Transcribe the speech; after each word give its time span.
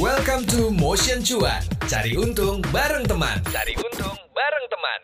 Welcome 0.00 0.48
to 0.56 0.72
Motion 0.72 1.20
Cuan. 1.20 1.60
Cari 1.84 2.16
untung 2.16 2.64
bareng 2.72 3.04
teman. 3.04 3.36
Cari 3.52 3.76
untung 3.76 4.16
bareng 4.32 4.66
teman. 4.72 4.98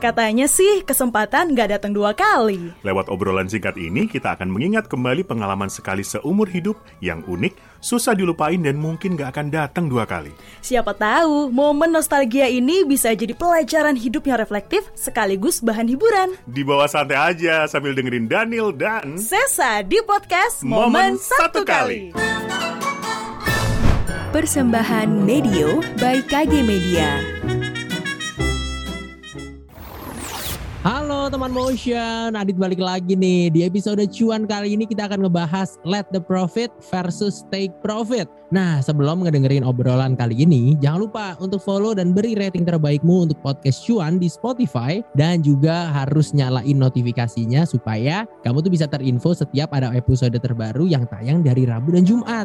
Katanya 0.00 0.48
sih 0.48 0.80
kesempatan 0.80 1.52
nggak 1.52 1.76
datang 1.76 1.92
dua 1.92 2.16
kali. 2.16 2.72
Lewat 2.80 3.12
obrolan 3.12 3.52
singkat 3.52 3.76
ini, 3.76 4.08
kita 4.08 4.32
akan 4.32 4.48
mengingat 4.48 4.88
kembali 4.88 5.28
pengalaman 5.28 5.68
sekali 5.68 6.00
seumur 6.00 6.48
hidup 6.48 6.80
yang 7.04 7.20
unik, 7.28 7.52
susah 7.82 8.14
dilupain, 8.14 8.62
dan 8.62 8.78
mungkin 8.78 9.18
gak 9.18 9.36
akan 9.36 9.50
datang 9.50 9.90
dua 9.90 10.06
kali. 10.06 10.30
Siapa 10.62 10.94
tahu 10.94 11.50
momen 11.50 11.90
nostalgia 11.90 12.46
ini 12.46 12.86
bisa 12.86 13.10
jadi 13.12 13.34
pelajaran 13.34 13.98
hidup 13.98 14.24
yang 14.30 14.38
reflektif 14.38 14.86
sekaligus 14.94 15.58
bahan 15.60 15.90
hiburan. 15.90 16.38
Di 16.46 16.62
bawah 16.62 16.86
santai 16.86 17.18
aja 17.18 17.66
sambil 17.66 17.92
dengerin 17.92 18.30
Daniel 18.30 18.70
dan 18.70 19.18
Sesa 19.18 19.82
di 19.82 19.98
podcast 20.06 20.62
Momen, 20.62 21.18
Satu 21.18 21.66
Kali. 21.66 22.14
Persembahan 24.32 25.12
Medio 25.28 25.84
by 26.00 26.24
KG 26.24 26.64
Media. 26.64 27.20
Teman 31.32 31.48
motion, 31.48 32.36
Adit 32.36 32.60
balik 32.60 32.76
lagi 32.76 33.16
nih. 33.16 33.48
Di 33.48 33.64
episode 33.64 34.04
cuan 34.12 34.44
kali 34.44 34.76
ini 34.76 34.84
kita 34.84 35.08
akan 35.08 35.24
ngebahas 35.24 35.80
let 35.80 36.04
the 36.12 36.20
profit 36.20 36.68
versus 36.92 37.48
take 37.48 37.72
profit. 37.80 38.28
Nah, 38.52 38.84
sebelum 38.84 39.24
ngedengerin 39.24 39.64
obrolan 39.64 40.12
kali 40.12 40.44
ini, 40.44 40.76
jangan 40.84 41.08
lupa 41.08 41.26
untuk 41.40 41.64
follow 41.64 41.96
dan 41.96 42.12
beri 42.12 42.36
rating 42.36 42.68
terbaikmu 42.68 43.24
untuk 43.24 43.40
podcast 43.40 43.80
cuan 43.88 44.20
di 44.20 44.28
Spotify 44.28 45.00
dan 45.16 45.40
juga 45.40 45.88
harus 45.88 46.36
nyalain 46.36 46.76
notifikasinya 46.76 47.64
supaya 47.64 48.28
kamu 48.44 48.60
tuh 48.60 48.72
bisa 48.76 48.84
terinfo 48.84 49.32
setiap 49.32 49.72
ada 49.72 49.88
episode 49.96 50.36
terbaru 50.36 50.84
yang 50.84 51.08
tayang 51.08 51.40
dari 51.40 51.64
Rabu 51.64 51.96
dan 51.96 52.04
Jumat. 52.04 52.44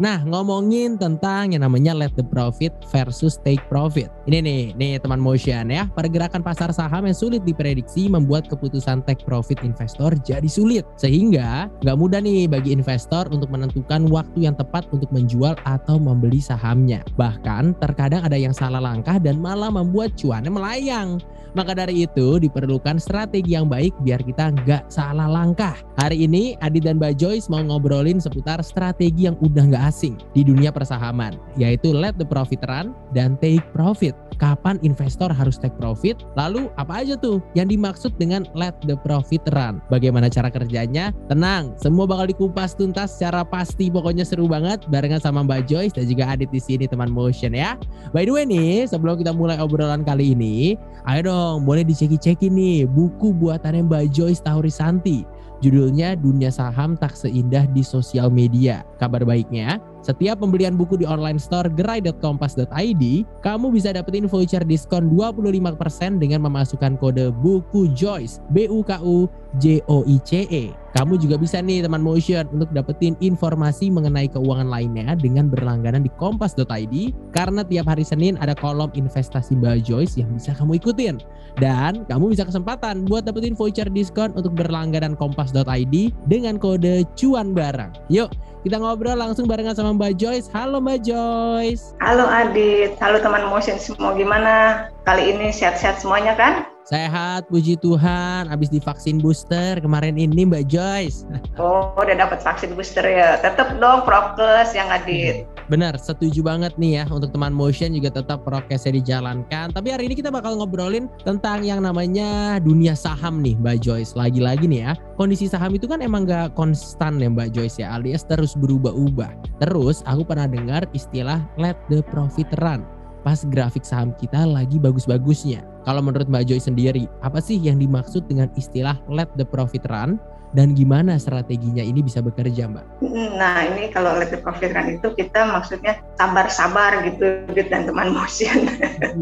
Nah, 0.00 0.24
ngomongin 0.24 0.96
tentang 0.96 1.52
yang 1.52 1.68
namanya 1.68 1.92
let 1.92 2.16
the 2.16 2.24
profit 2.24 2.72
versus 2.88 3.36
take 3.44 3.60
profit. 3.68 4.08
Ini 4.24 4.40
nih, 4.40 4.62
nih 4.72 4.92
teman 4.96 5.20
motion 5.20 5.68
ya. 5.68 5.84
Pergerakan 5.92 6.40
pasar 6.40 6.72
saham 6.72 7.04
yang 7.04 7.16
sulit 7.16 7.44
diprediksi 7.44 8.08
membuat 8.08 8.48
keputusan 8.48 9.04
take 9.04 9.20
profit 9.28 9.60
investor 9.60 10.16
jadi 10.24 10.48
sulit. 10.48 10.88
Sehingga 10.96 11.68
nggak 11.84 11.96
mudah 11.98 12.24
nih 12.24 12.48
bagi 12.48 12.72
investor 12.72 13.28
untuk 13.28 13.52
menentukan 13.52 14.08
waktu 14.08 14.48
yang 14.48 14.56
tepat 14.56 14.88
untuk 14.96 15.12
menjual 15.12 15.52
atau 15.68 16.00
membeli 16.00 16.40
sahamnya. 16.40 17.04
Bahkan 17.20 17.76
terkadang 17.76 18.24
ada 18.24 18.38
yang 18.40 18.56
salah 18.56 18.80
langkah 18.80 19.20
dan 19.20 19.44
malah 19.44 19.68
membuat 19.68 20.16
cuannya 20.16 20.48
melayang. 20.48 21.20
Maka 21.52 21.76
dari 21.76 22.08
itu 22.08 22.40
diperlukan 22.40 22.96
strategi 22.96 23.52
yang 23.52 23.68
baik 23.68 23.92
biar 24.00 24.24
kita 24.24 24.56
nggak 24.56 24.88
salah 24.88 25.28
langkah. 25.28 25.76
Hari 26.00 26.24
ini 26.24 26.56
Adi 26.64 26.80
dan 26.80 26.96
Mbak 26.96 27.20
Joyce 27.20 27.52
mau 27.52 27.60
ngobrolin 27.60 28.16
seputar 28.16 28.64
strategi 28.64 29.28
yang 29.28 29.36
udah 29.44 29.64
nggak 29.68 29.81
asing 29.82 30.14
di 30.32 30.46
dunia 30.46 30.70
persahaman, 30.70 31.34
yaitu 31.58 31.90
let 31.90 32.14
the 32.14 32.26
profit 32.26 32.62
run 32.70 32.94
dan 33.10 33.34
take 33.42 33.66
profit. 33.74 34.14
Kapan 34.40 34.78
investor 34.82 35.30
harus 35.30 35.54
take 35.54 35.74
profit? 35.78 36.18
Lalu 36.34 36.66
apa 36.74 37.04
aja 37.04 37.14
tuh 37.14 37.38
yang 37.54 37.70
dimaksud 37.70 38.14
dengan 38.18 38.42
let 38.58 38.74
the 38.86 38.98
profit 39.02 39.42
run? 39.54 39.78
Bagaimana 39.86 40.26
cara 40.26 40.50
kerjanya? 40.50 41.14
Tenang, 41.30 41.78
semua 41.78 42.10
bakal 42.10 42.26
dikupas 42.30 42.74
tuntas 42.74 43.14
secara 43.14 43.46
pasti. 43.46 43.86
Pokoknya 43.86 44.26
seru 44.26 44.50
banget 44.50 44.82
barengan 44.90 45.22
sama 45.22 45.46
Mbak 45.46 45.70
Joyce 45.70 45.94
dan 45.94 46.10
juga 46.10 46.34
Adit 46.34 46.50
di 46.50 46.58
sini 46.58 46.90
teman 46.90 47.12
motion 47.12 47.54
ya. 47.54 47.78
By 48.10 48.26
the 48.26 48.34
way 48.34 48.44
nih, 48.48 48.88
sebelum 48.90 49.22
kita 49.22 49.30
mulai 49.30 49.62
obrolan 49.62 50.02
kali 50.02 50.34
ini, 50.34 50.74
ayo 51.06 51.20
dong 51.30 51.62
boleh 51.62 51.86
diceki-ceki 51.86 52.50
nih 52.50 52.88
buku 52.90 53.30
buatannya 53.36 53.86
Mbak 53.86 54.04
Joyce 54.10 54.42
Taurisanti. 54.42 55.22
Judulnya 55.62 56.18
Dunia 56.18 56.50
Saham 56.50 56.98
Tak 56.98 57.14
Seindah 57.14 57.70
di 57.70 57.86
Sosial 57.86 58.34
Media. 58.34 58.82
Kabar 58.98 59.22
baiknya, 59.22 59.78
setiap 60.02 60.42
pembelian 60.42 60.74
buku 60.74 60.98
di 60.98 61.06
online 61.06 61.38
store 61.38 61.70
gerai.kompas.id, 61.70 63.02
kamu 63.40 63.66
bisa 63.70 63.94
dapetin 63.94 64.26
voucher 64.26 64.66
diskon 64.66 65.14
25% 65.14 66.18
dengan 66.18 66.42
memasukkan 66.42 66.98
kode 66.98 67.30
buku 67.38 67.86
Joyce, 67.94 68.42
B 68.50 68.66
U 68.66 68.82
K 68.82 68.98
U 68.98 69.30
J 69.62 69.78
O 69.86 70.02
I 70.02 70.18
C 70.26 70.44
E. 70.50 70.74
Kamu 70.92 71.16
juga 71.16 71.40
bisa 71.40 71.56
nih 71.62 71.80
teman 71.80 72.04
motion 72.04 72.44
untuk 72.52 72.68
dapetin 72.76 73.16
informasi 73.24 73.88
mengenai 73.88 74.28
keuangan 74.28 74.68
lainnya 74.68 75.16
dengan 75.16 75.48
berlangganan 75.48 76.04
di 76.04 76.12
kompas.id 76.20 76.94
karena 77.32 77.64
tiap 77.64 77.88
hari 77.88 78.04
Senin 78.04 78.36
ada 78.36 78.52
kolom 78.52 78.92
investasi 78.92 79.56
Mbak 79.56 79.88
Joyce 79.88 80.20
yang 80.20 80.28
bisa 80.36 80.52
kamu 80.52 80.76
ikutin. 80.82 81.16
Dan 81.56 82.04
kamu 82.08 82.32
bisa 82.32 82.48
kesempatan 82.48 83.08
buat 83.08 83.24
dapetin 83.24 83.56
voucher 83.56 83.88
diskon 83.88 84.36
untuk 84.36 84.52
berlangganan 84.56 85.16
kompas.id 85.16 85.94
dengan 86.28 86.56
kode 86.60 87.08
cuan 87.16 87.52
barang. 87.56 87.92
Yuk, 88.12 88.32
kita 88.64 88.76
ngobrol 88.80 89.16
langsung 89.16 89.44
barengan 89.44 89.76
sama 89.76 89.91
Mbak 89.92 90.16
Joyce. 90.16 90.48
Halo 90.50 90.80
Mbak 90.80 90.98
Joyce. 91.04 91.92
Halo 92.00 92.24
Adit, 92.26 92.96
halo 92.98 93.20
teman 93.20 93.46
motion 93.46 93.76
semua 93.76 94.16
gimana? 94.16 94.88
Kali 95.04 95.36
ini 95.36 95.52
sehat-sehat 95.52 96.00
semuanya 96.00 96.32
kan? 96.34 96.71
Sehat, 96.82 97.46
puji 97.46 97.78
Tuhan. 97.78 98.50
Abis 98.50 98.66
divaksin 98.66 99.22
booster 99.22 99.78
kemarin 99.78 100.18
ini 100.18 100.42
Mbak 100.42 100.66
Joyce. 100.66 101.22
Oh, 101.54 101.94
udah 101.94 102.18
dapat 102.18 102.42
vaksin 102.42 102.74
booster 102.74 103.06
ya. 103.06 103.38
Tetap 103.38 103.78
dong 103.78 104.02
prokes 104.02 104.74
yang 104.74 104.90
Adit. 104.90 105.46
Benar, 105.70 105.94
setuju 105.94 106.42
banget 106.42 106.74
nih 106.74 107.00
ya 107.00 107.04
untuk 107.06 107.30
teman 107.30 107.54
motion 107.54 107.94
juga 107.94 108.10
tetap 108.10 108.42
prokesnya 108.42 108.98
dijalankan. 108.98 109.70
Tapi 109.70 109.94
hari 109.94 110.10
ini 110.10 110.18
kita 110.18 110.34
bakal 110.34 110.58
ngobrolin 110.58 111.06
tentang 111.22 111.62
yang 111.62 111.86
namanya 111.86 112.58
dunia 112.58 112.98
saham 112.98 113.38
nih 113.40 113.54
Mbak 113.62 113.78
Joyce. 113.78 114.18
Lagi-lagi 114.18 114.66
nih 114.66 114.90
ya, 114.90 114.92
kondisi 115.14 115.46
saham 115.46 115.78
itu 115.78 115.86
kan 115.86 116.02
emang 116.02 116.26
gak 116.26 116.58
konstan 116.58 117.22
ya 117.22 117.30
Mbak 117.30 117.54
Joyce 117.54 117.78
ya, 117.78 117.94
alias 117.94 118.26
terus 118.26 118.58
berubah-ubah. 118.58 119.62
Terus 119.62 120.02
aku 120.02 120.26
pernah 120.26 120.50
dengar 120.50 120.82
istilah 120.90 121.38
let 121.54 121.78
the 121.86 122.02
profit 122.10 122.50
run 122.58 122.82
pas 123.22 123.46
grafik 123.54 123.86
saham 123.86 124.10
kita 124.18 124.42
lagi 124.42 124.82
bagus-bagusnya. 124.82 125.71
Kalau 125.82 125.98
menurut 125.98 126.30
Mbak 126.30 126.46
Joy 126.46 126.60
sendiri, 126.62 127.04
apa 127.26 127.42
sih 127.42 127.58
yang 127.58 127.82
dimaksud 127.82 128.30
dengan 128.30 128.46
istilah 128.54 129.02
let 129.10 129.26
the 129.34 129.42
profit 129.42 129.82
run 129.90 130.22
dan 130.52 130.76
gimana 130.76 131.16
strateginya 131.16 131.80
ini 131.80 132.04
bisa 132.04 132.20
bekerja, 132.20 132.68
Mbak? 132.68 133.02
Nah, 133.40 133.66
ini 133.72 133.88
kalau 133.90 134.14
let 134.20 134.30
the 134.30 134.38
profit 134.38 134.76
run 134.76 135.00
itu 135.00 135.10
kita 135.16 135.48
maksudnya 135.48 135.98
sabar-sabar 136.20 137.02
gitu, 137.08 137.48
gitu 137.50 137.68
dan 137.72 137.88
teman 137.88 138.14
motion. 138.14 138.68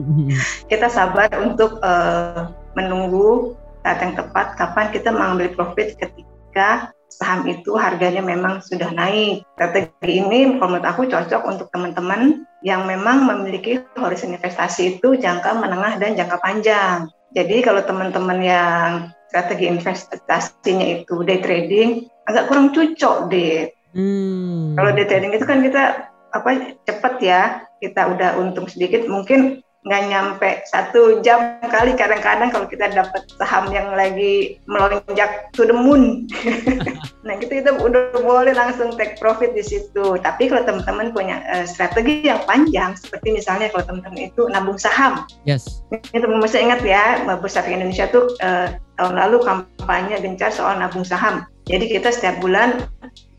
kita 0.72 0.91
sabar 0.91 1.31
untuk 1.41 1.78
uh, 1.81 2.53
menunggu 2.77 3.56
saat 3.81 4.04
yang 4.04 4.12
tepat 4.12 4.60
kapan 4.60 4.87
kita 4.92 5.09
mengambil 5.09 5.48
profit 5.56 5.97
ketika 5.97 6.92
saham 7.21 7.45
itu 7.45 7.77
harganya 7.77 8.25
memang 8.25 8.65
sudah 8.65 8.89
naik. 8.97 9.45
Strategi 9.53 10.25
ini 10.25 10.57
menurut 10.57 10.81
aku 10.81 11.05
cocok 11.05 11.45
untuk 11.45 11.69
teman-teman 11.69 12.49
yang 12.65 12.89
memang 12.89 13.29
memiliki 13.29 13.85
horizon 14.01 14.33
investasi 14.33 14.97
itu 14.97 15.21
jangka 15.21 15.61
menengah 15.61 16.01
dan 16.01 16.17
jangka 16.17 16.41
panjang. 16.41 17.13
Jadi 17.37 17.61
kalau 17.61 17.85
teman-teman 17.85 18.41
yang 18.41 18.91
strategi 19.29 19.69
investasinya 19.69 20.87
itu 20.89 21.23
day 21.23 21.39
trading 21.39 22.09
agak 22.25 22.49
kurang 22.49 22.73
cocok 22.73 23.29
deh. 23.29 23.69
Hmm. 23.93 24.75
Kalau 24.75 24.91
day 24.97 25.07
trading 25.07 25.37
itu 25.37 25.45
kan 25.45 25.61
kita 25.61 26.11
apa 26.33 26.51
cepat 26.89 27.15
ya, 27.21 27.43
kita 27.79 28.11
udah 28.17 28.41
untung 28.41 28.67
sedikit 28.67 29.05
mungkin 29.07 29.61
nggak 29.81 30.03
nyampe 30.13 30.51
satu 30.69 31.25
jam 31.25 31.57
kali 31.65 31.97
kadang-kadang 31.97 32.53
kalau 32.53 32.69
kita 32.69 32.93
dapat 32.93 33.25
saham 33.41 33.73
yang 33.73 33.89
lagi 33.97 34.61
melonjak 34.69 35.49
to 35.57 35.65
the 35.65 35.73
moon. 35.73 36.29
nah 37.27 37.37
gitu 37.41 37.65
kita 37.65 37.81
udah 37.81 38.13
boleh 38.21 38.53
langsung 38.53 38.93
take 39.01 39.17
profit 39.17 39.57
di 39.57 39.65
situ. 39.65 40.21
Tapi 40.21 40.53
kalau 40.53 40.69
teman-teman 40.69 41.17
punya 41.17 41.41
uh, 41.49 41.65
strategi 41.65 42.29
yang 42.29 42.45
panjang, 42.45 42.93
seperti 42.93 43.33
misalnya 43.33 43.73
kalau 43.73 43.89
teman-teman 43.89 44.29
itu 44.29 44.45
nabung 44.53 44.77
saham. 44.77 45.25
Yes. 45.49 45.81
Ini 45.89 46.21
teman-teman 46.21 46.45
masih 46.45 46.61
ingat 46.61 46.81
ya, 46.85 47.25
Bursa 47.41 47.65
Efek 47.65 47.81
Indonesia 47.81 48.05
tuh 48.13 48.37
uh, 48.45 48.77
tahun 49.01 49.17
lalu 49.17 49.41
kampanye 49.49 50.21
gencar 50.21 50.53
soal 50.53 50.77
nabung 50.77 51.09
saham. 51.09 51.49
Jadi 51.65 51.89
kita 51.89 52.13
setiap 52.13 52.37
bulan 52.45 52.85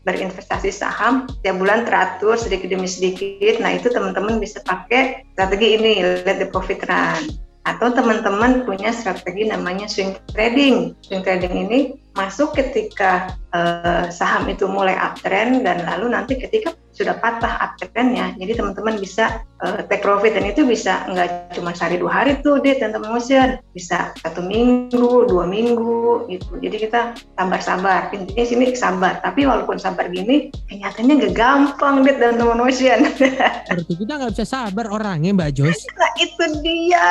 berinvestasi 0.02 0.74
saham 0.74 1.30
tiap 1.46 1.62
bulan 1.62 1.86
teratur 1.86 2.34
sedikit 2.34 2.70
demi 2.70 2.90
sedikit. 2.90 3.62
Nah 3.62 3.78
itu 3.78 3.88
teman-teman 3.90 4.42
bisa 4.42 4.58
pakai 4.66 5.22
strategi 5.34 5.78
ini 5.78 5.92
let 6.26 6.42
the 6.42 6.48
profit 6.50 6.82
run. 6.90 7.30
Atau 7.62 7.94
teman-teman 7.94 8.66
punya 8.66 8.90
strategi 8.90 9.46
namanya 9.46 9.86
swing 9.86 10.18
trading. 10.34 10.98
Swing 11.06 11.22
trading 11.22 11.54
ini 11.54 11.94
masuk 12.12 12.52
ketika 12.52 13.32
uh, 13.56 14.08
saham 14.12 14.48
itu 14.48 14.68
mulai 14.68 14.96
uptrend 14.96 15.64
dan 15.64 15.84
lalu 15.88 16.12
nanti 16.12 16.36
ketika 16.36 16.76
sudah 16.92 17.16
patah 17.16 17.56
uptrendnya, 17.56 18.36
jadi 18.36 18.60
teman-teman 18.60 19.00
bisa 19.00 19.40
uh, 19.64 19.80
take 19.88 20.04
profit 20.04 20.36
dan 20.36 20.44
itu 20.44 20.60
bisa 20.68 21.08
nggak 21.08 21.56
cuma 21.56 21.72
sehari 21.72 21.96
dua 21.96 22.20
hari 22.20 22.36
tuh 22.44 22.60
deh 22.60 22.76
teman-teman 22.76 23.16
motion, 23.16 23.56
bisa 23.72 24.12
satu 24.20 24.44
minggu, 24.44 25.24
dua 25.24 25.48
minggu 25.48 26.28
gitu. 26.28 26.60
Jadi 26.60 26.76
kita 26.76 27.16
sabar-sabar, 27.40 28.12
intinya 28.12 28.44
sini 28.44 28.76
sabar. 28.76 29.24
Tapi 29.24 29.48
walaupun 29.48 29.80
sabar 29.80 30.12
gini, 30.12 30.52
kenyataannya 30.68 31.14
nggak 31.16 31.34
gampang 31.34 32.04
deh 32.04 32.12
teman-teman 32.12 32.60
motion. 32.60 33.08
Berarti 33.72 33.94
kita 33.96 34.12
nggak 34.20 34.32
bisa 34.36 34.44
sabar 34.44 34.86
orangnya 34.92 35.32
Mbak 35.32 35.50
Joyce. 35.56 35.84
Nah 36.02 36.12
itu 36.18 36.44
dia. 36.66 37.08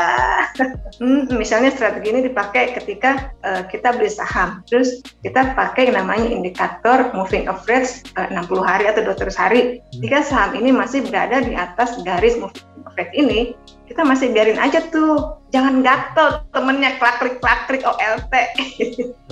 hmm, 1.01 1.31
misalnya 1.39 1.71
strategi 1.71 2.11
ini 2.11 2.27
dipakai 2.27 2.75
ketika 2.75 3.31
uh, 3.41 3.63
kita 3.71 3.95
beli 3.95 4.11
saham, 4.11 4.59
terus 4.67 4.90
kita 5.23 5.55
pakai 5.55 5.93
namanya 5.93 6.27
indikator 6.27 7.13
moving 7.15 7.47
average 7.47 8.03
uh, 8.17 8.27
60 8.29 8.61
hari 8.63 8.85
atau 8.89 9.01
200 9.05 9.31
hari. 9.37 9.61
Jika 10.01 10.25
saham 10.25 10.57
ini 10.57 10.75
masih 10.75 11.05
berada 11.07 11.39
di 11.41 11.55
atas 11.55 11.95
garis 12.03 12.35
moving 12.35 12.65
average 12.87 13.13
ini, 13.15 13.55
kita 13.91 14.07
masih 14.07 14.31
biarin 14.31 14.59
aja 14.59 14.79
tuh. 14.87 15.39
Jangan 15.51 15.83
gatel 15.83 16.47
temennya 16.55 16.95
klakrik 16.95 17.43
klakrik 17.43 17.83
OLT. 17.83 18.33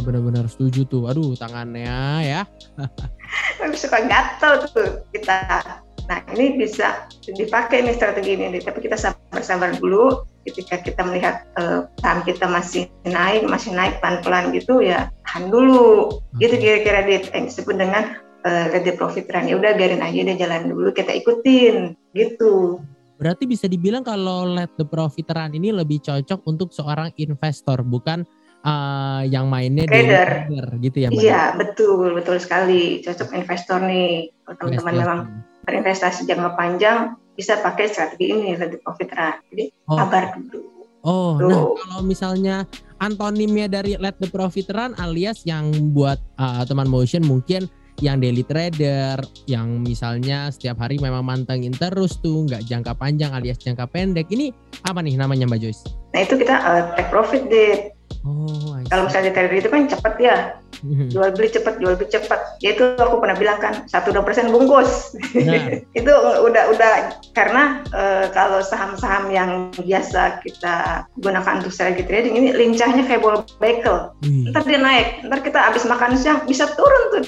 Benar-benar 0.03 0.51
setuju 0.51 0.83
tuh. 0.83 1.07
Aduh 1.07 1.31
tangannya 1.39 2.27
ya. 2.27 2.41
suka 3.79 4.03
gatel 4.03 4.67
tuh 4.75 4.89
kita. 5.15 5.63
Nah 6.09 6.19
ini 6.33 6.57
bisa 6.57 7.05
dipakai 7.23 7.85
nih 7.85 7.95
strategi 7.95 8.33
ini, 8.35 8.59
tapi 8.59 8.81
kita 8.81 8.97
sabar-sabar 8.97 9.77
dulu. 9.77 10.25
Ketika 10.49 10.81
kita 10.81 11.01
melihat 11.05 11.45
uh, 11.55 11.85
saham 12.01 12.25
kita 12.25 12.49
masih 12.49 12.89
naik, 13.05 13.45
masih 13.45 13.71
naik 13.77 14.01
pelan-pelan 14.01 14.49
gitu 14.51 14.81
ya 14.81 15.13
tahan 15.29 15.53
dulu. 15.53 16.19
Gitu 16.41 16.57
kira-kira 16.57 17.05
yang 17.05 17.45
disebut 17.45 17.75
dengan 17.77 18.17
uh, 18.43 18.65
let 18.73 18.83
the 18.83 18.97
profit 18.97 19.29
run. 19.29 19.45
Ya 19.45 19.55
udah 19.61 19.77
biarin 19.77 20.01
aja 20.01 20.19
deh 20.25 20.37
jalan 20.37 20.73
dulu 20.73 20.89
kita 20.89 21.13
ikutin. 21.13 21.93
Gitu. 22.17 22.81
Berarti 23.19 23.43
bisa 23.45 23.67
dibilang 23.67 24.01
kalau 24.01 24.47
let 24.47 24.71
the 24.79 24.87
profit 24.87 25.29
run 25.29 25.53
ini 25.53 25.69
lebih 25.75 26.01
cocok 26.01 26.39
untuk 26.47 26.71
seorang 26.71 27.11
investor 27.19 27.83
bukan 27.83 28.23
uh, 28.63 29.23
yang 29.27 29.51
mainnya 29.51 29.85
trader. 29.85 30.47
trader 30.47 30.67
gitu 30.79 30.97
ya 31.03 31.07
Mbak? 31.11 31.19
Iya 31.19 31.41
betul 31.59 32.15
betul 32.15 32.37
sekali. 32.39 33.03
Cocok 33.03 33.29
investor 33.35 33.79
nih. 33.83 34.31
Kalau 34.47 34.55
teman-teman 34.57 34.95
memang 34.95 35.19
berinvestasi 35.67 36.25
jangka 36.25 36.57
panjang 36.57 37.13
bisa 37.39 37.55
pakai 37.63 37.87
strategi 37.87 38.35
ini 38.35 38.59
the 38.59 38.75
profit 38.83 39.15
run 39.15 39.39
jadi 39.47 39.65
oh. 39.87 39.95
sabar 39.95 40.35
dulu. 40.35 40.59
Oh, 40.99 41.39
Tuh. 41.39 41.47
nah 41.47 41.63
kalau 41.79 41.99
misalnya 42.03 42.67
antonimnya 42.99 43.71
dari 43.71 43.95
let 43.95 44.19
the 44.19 44.27
profit 44.27 44.67
run 44.75 44.91
alias 44.99 45.47
yang 45.47 45.71
buat 45.95 46.19
uh, 46.35 46.67
teman 46.67 46.91
motion 46.91 47.23
mungkin 47.23 47.71
yang 48.03 48.19
daily 48.19 48.43
trader, 48.47 49.19
yang 49.47 49.83
misalnya 49.83 50.51
setiap 50.51 50.79
hari 50.79 50.99
memang 50.99 51.23
mantengin 51.23 51.75
terus 51.75 52.19
tuh, 52.19 52.47
nggak 52.47 52.63
jangka 52.67 52.95
panjang 52.95 53.31
alias 53.35 53.59
jangka 53.59 53.87
pendek. 53.91 54.27
Ini 54.31 54.51
apa 54.87 55.03
nih 55.03 55.19
namanya 55.19 55.47
Mbak 55.47 55.59
Joyce? 55.59 55.83
Nah 56.15 56.19
itu 56.23 56.35
kita 56.39 56.55
uh, 56.63 56.83
take 56.95 57.11
profit 57.11 57.43
deh. 57.51 57.91
Oh, 58.27 58.75
kalau 58.91 59.07
misalnya 59.07 59.31
di 59.31 59.33
trader 59.35 59.55
itu 59.55 59.69
kan 59.71 59.87
cepet 59.87 60.13
ya, 60.19 60.35
hmm. 60.83 61.09
jual 61.11 61.29
beli 61.33 61.49
cepet, 61.51 61.81
jual 61.81 61.95
beli 61.97 62.09
cepet. 62.09 62.39
Ya 62.63 62.75
itu 62.75 62.95
aku 62.97 63.21
pernah 63.21 63.37
bilang 63.37 63.59
kan 63.61 63.85
satu 63.89 64.13
dua 64.13 64.23
persen 64.23 64.51
bungkus. 64.53 65.15
Nah. 65.35 65.81
itu 65.99 66.13
udah 66.45 66.63
udah 66.73 66.91
karena 67.33 67.83
uh, 67.93 68.29
kalau 68.31 68.59
saham-saham 68.61 69.31
yang 69.33 69.71
biasa 69.75 70.43
kita 70.45 71.05
gunakan 71.19 71.63
untuk 71.63 71.73
strategi 71.73 72.05
trading 72.05 72.35
ini 72.37 72.49
lincahnya 72.53 73.05
kayak 73.05 73.21
bola 73.21 73.41
bekel. 73.61 74.13
Hmm. 74.23 74.51
Ntar 74.53 74.63
dia 74.65 74.79
naik, 74.79 75.07
ntar 75.27 75.39
kita 75.45 75.59
habis 75.59 75.83
makan 75.85 76.15
siang 76.15 76.43
bisa 76.45 76.69
turun 76.77 77.03
tuh. 77.15 77.23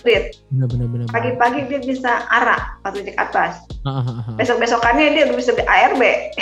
Benar-benar. 0.52 1.08
Pagi-pagi 1.12 1.70
dia 1.70 1.80
bisa 1.84 2.26
arah 2.28 2.78
atau 2.84 3.00
ke 3.02 3.14
atas. 3.16 3.64
Besok 4.38 4.62
besokannya 4.62 5.14
dia 5.14 5.24
udah 5.30 5.38
bisa 5.38 5.52
di 5.58 5.64
ARB. 5.66 6.02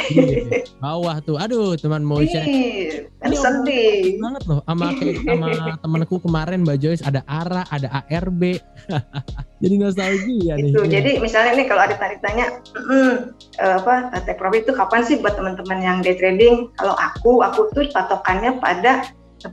Iya, 0.10 0.66
bawah 0.84 1.22
tuh, 1.24 1.40
aduh 1.40 1.76
teman 1.80 2.04
mau 2.04 2.20
Ini 2.20 3.36
sedih 3.36 4.20
banget 4.20 4.44
loh 4.48 4.60
sama 4.64 4.88
sama 4.96 5.48
temanku 5.84 6.16
kemarin 6.24 6.64
Mbak 6.64 6.78
Joyce 6.90 7.06
ada 7.06 7.22
ARA, 7.30 7.62
ada 7.70 8.02
ARB. 8.02 8.58
jadi 9.62 9.76
nostalgia 9.78 10.58
nih. 10.58 10.74
Itu. 10.74 10.90
Jadi 10.90 11.22
misalnya 11.22 11.54
nih 11.54 11.70
kalau 11.70 11.86
ada 11.86 11.94
tarik 12.02 12.18
tanya, 12.26 12.58
mm, 12.74 13.14
apa 13.62 14.10
take 14.26 14.42
profit 14.42 14.66
itu 14.66 14.74
kapan 14.74 15.06
sih 15.06 15.22
buat 15.22 15.38
teman-teman 15.38 15.78
yang 15.86 15.98
day 16.02 16.18
trading? 16.18 16.74
Kalau 16.82 16.98
aku, 16.98 17.46
aku 17.46 17.70
tuh 17.78 17.86
patokannya 17.94 18.58
pada 18.58 19.06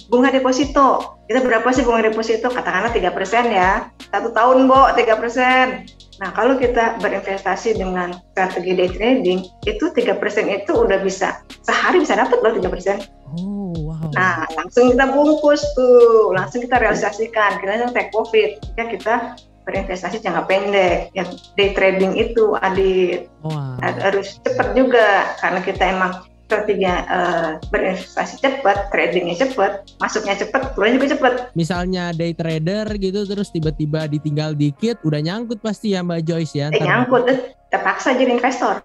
bunga 0.08 0.32
deposito. 0.32 1.20
Kita 1.28 1.44
berapa 1.44 1.68
sih 1.76 1.84
bunga 1.84 2.08
deposito? 2.08 2.48
Katakanlah 2.48 2.96
tiga 2.96 3.12
persen 3.12 3.52
ya. 3.52 3.92
Satu 4.08 4.32
tahun, 4.32 4.64
Bo, 4.64 4.88
tiga 4.96 5.20
persen. 5.20 5.84
Nah, 6.16 6.32
kalau 6.32 6.56
kita 6.56 6.96
berinvestasi 7.04 7.76
dengan 7.76 8.16
strategi 8.32 8.72
day 8.72 8.88
trading, 8.88 9.44
itu 9.68 9.84
tiga 9.92 10.16
persen 10.16 10.48
itu 10.48 10.72
udah 10.72 11.04
bisa 11.04 11.44
sehari 11.60 12.00
bisa 12.00 12.16
dapat 12.16 12.40
loh 12.40 12.56
tiga 12.56 12.72
persen. 12.72 13.04
Oh, 13.34 13.74
wow. 13.74 14.10
Nah, 14.14 14.46
langsung 14.54 14.94
kita 14.94 15.10
bungkus 15.10 15.62
tuh, 15.74 16.30
langsung 16.30 16.62
kita 16.62 16.78
realisasikan, 16.78 17.58
kita 17.58 17.70
langsung 17.74 17.94
take 17.96 18.14
profit. 18.14 18.62
Ya 18.78 18.86
kita 18.86 19.34
berinvestasi 19.66 20.22
jangka 20.22 20.46
pendek, 20.46 21.10
yang 21.18 21.26
day 21.58 21.74
trading 21.74 22.14
itu 22.14 22.54
adit 22.62 23.26
wow. 23.42 23.74
harus 23.82 24.38
cepat 24.46 24.78
juga 24.78 25.34
karena 25.42 25.58
kita 25.58 25.82
emang 25.90 26.22
strategi 26.46 26.86
uh, 26.86 27.58
berinvestasi 27.74 28.38
cepat, 28.38 28.94
tradingnya 28.94 29.34
cepat, 29.42 29.82
masuknya 29.98 30.38
cepat, 30.38 30.78
keluar 30.78 30.94
juga 30.94 31.06
cepat. 31.18 31.32
Misalnya 31.58 32.14
day 32.14 32.30
trader 32.30 32.86
gitu, 32.94 33.26
terus 33.26 33.50
tiba-tiba 33.50 34.06
ditinggal 34.06 34.54
dikit, 34.54 35.02
udah 35.02 35.18
nyangkut 35.18 35.58
pasti 35.58 35.98
ya 35.98 36.06
Mbak 36.06 36.22
Joyce 36.22 36.54
ya? 36.54 36.70
Eh, 36.70 36.86
nyangkut, 36.86 37.26
terpaksa 37.74 38.14
jadi 38.14 38.38
investor. 38.38 38.78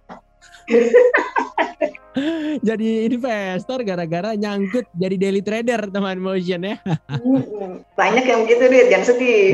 jadi 2.67 2.89
investor 3.07 3.79
gara-gara 3.87 4.35
nyangkut 4.35 4.85
jadi 4.93 5.15
daily 5.15 5.41
trader 5.41 5.87
teman 5.87 6.19
motion 6.19 6.67
ya. 6.67 6.75
Banyak 7.95 8.25
yang 8.27 8.43
begitu 8.43 8.63
deh, 8.67 8.83
jangan 8.91 9.05
sedih. 9.07 9.49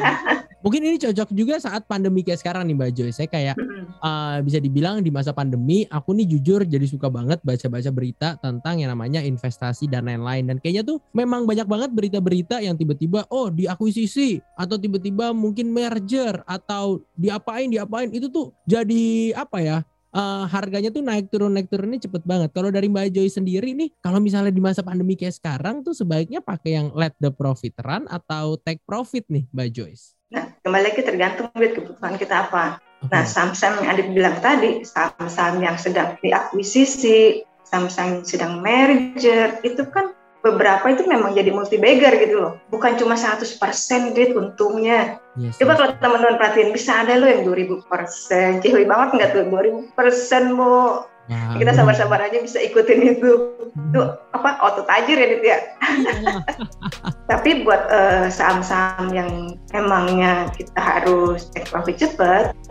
Mungkin 0.66 0.82
ini 0.82 0.98
cocok 0.98 1.30
juga 1.30 1.62
saat 1.62 1.86
pandemi 1.86 2.26
kayak 2.26 2.42
sekarang 2.42 2.66
nih 2.66 2.74
Mbak 2.74 2.90
Joy. 2.90 3.10
Saya 3.14 3.30
kayak 3.30 3.54
uh, 4.02 4.42
bisa 4.42 4.58
dibilang 4.58 4.98
di 4.98 5.14
masa 5.14 5.30
pandemi 5.30 5.86
aku 5.86 6.10
nih 6.10 6.26
jujur 6.26 6.66
jadi 6.66 6.82
suka 6.90 7.06
banget 7.06 7.38
baca-baca 7.46 7.86
berita 7.94 8.34
tentang 8.42 8.82
yang 8.82 8.90
namanya 8.90 9.22
investasi 9.22 9.86
dan 9.86 10.10
lain-lain. 10.10 10.50
Dan 10.50 10.58
kayaknya 10.58 10.82
tuh 10.82 10.98
memang 11.14 11.46
banyak 11.46 11.70
banget 11.70 11.94
berita-berita 11.94 12.58
yang 12.66 12.74
tiba-tiba 12.74 13.30
oh 13.30 13.46
diakuisisi 13.46 14.42
atau 14.58 14.74
tiba-tiba 14.74 15.30
mungkin 15.30 15.70
merger 15.70 16.42
atau 16.50 16.98
diapain 17.14 17.70
diapain 17.70 18.10
itu 18.10 18.26
tuh 18.26 18.50
jadi 18.66 19.38
apa 19.38 19.62
ya 19.62 19.78
uh, 20.16 20.48
harganya 20.48 20.88
tuh 20.88 21.04
naik 21.04 21.28
turun 21.28 21.52
naik 21.52 21.68
turunnya 21.68 22.00
cepet 22.00 22.24
banget. 22.24 22.50
Kalau 22.56 22.72
dari 22.72 22.88
Mbak 22.88 23.12
Joy 23.12 23.28
sendiri 23.28 23.76
nih, 23.76 23.92
kalau 24.00 24.18
misalnya 24.18 24.48
di 24.48 24.64
masa 24.64 24.80
pandemi 24.80 25.12
kayak 25.14 25.36
sekarang 25.36 25.84
tuh 25.84 25.92
sebaiknya 25.92 26.40
pakai 26.40 26.80
yang 26.80 26.88
let 26.96 27.12
the 27.20 27.28
profit 27.28 27.76
run 27.84 28.08
atau 28.08 28.56
take 28.64 28.80
profit 28.88 29.28
nih 29.28 29.44
Mbak 29.52 29.68
Joyce? 29.76 30.16
Nah, 30.32 30.56
kembali 30.64 30.82
lagi 30.90 31.02
tergantung 31.04 31.52
duit 31.54 31.76
kebutuhan 31.76 32.16
kita 32.16 32.48
apa. 32.48 32.80
Okay. 33.04 33.12
Nah, 33.12 33.24
saham-saham 33.28 33.84
yang 33.84 33.88
ada 33.92 34.02
bilang 34.08 34.36
tadi, 34.40 34.82
saham-saham 34.82 35.60
yang 35.60 35.76
sedang 35.76 36.16
diakuisisi, 36.18 37.44
saham-saham 37.62 38.18
yang 38.18 38.24
sedang 38.26 38.52
merger, 38.64 39.60
itu 39.62 39.84
kan 39.92 40.15
beberapa 40.46 40.86
itu 40.86 41.02
memang 41.10 41.34
jadi 41.34 41.50
multi 41.50 41.76
bagger 41.76 42.14
gitu 42.22 42.36
loh. 42.38 42.52
Bukan 42.70 42.94
cuma 42.94 43.18
100% 43.18 43.58
duit 44.14 44.30
untungnya. 44.38 45.18
Yes, 45.34 45.58
Coba 45.58 45.74
yes. 45.74 45.78
kalau 45.82 45.92
teman-teman 45.98 46.36
perhatiin 46.38 46.70
bisa 46.70 47.02
ada 47.02 47.18
loh 47.18 47.26
yang 47.26 47.42
2000%. 47.42 48.62
Cihoi 48.62 48.86
banget 48.86 49.08
nggak 49.18 49.30
tuh 49.34 49.42
2000% 49.50 50.58
Bu. 50.58 51.04
Nah, 51.26 51.58
kita 51.58 51.74
sabar-sabar 51.74 52.22
aja 52.22 52.38
bisa 52.38 52.62
ikutin 52.62 53.18
itu. 53.18 53.30
Hmm. 53.74 53.90
Itu 53.90 54.00
apa 54.30 54.62
auto 54.62 54.86
tajir 54.86 55.18
ya, 55.18 55.26
Dit 55.26 55.42
ya. 55.42 55.58
Tapi 57.30 57.66
buat 57.66 57.90
uh, 57.90 58.30
saham-saham 58.30 59.10
yang 59.10 59.30
emangnya 59.74 60.46
kita 60.54 60.78
harus 60.78 61.50
take 61.50 61.66
profit 61.66 61.98
cepat, 61.98 62.54
hmm. 62.54 62.65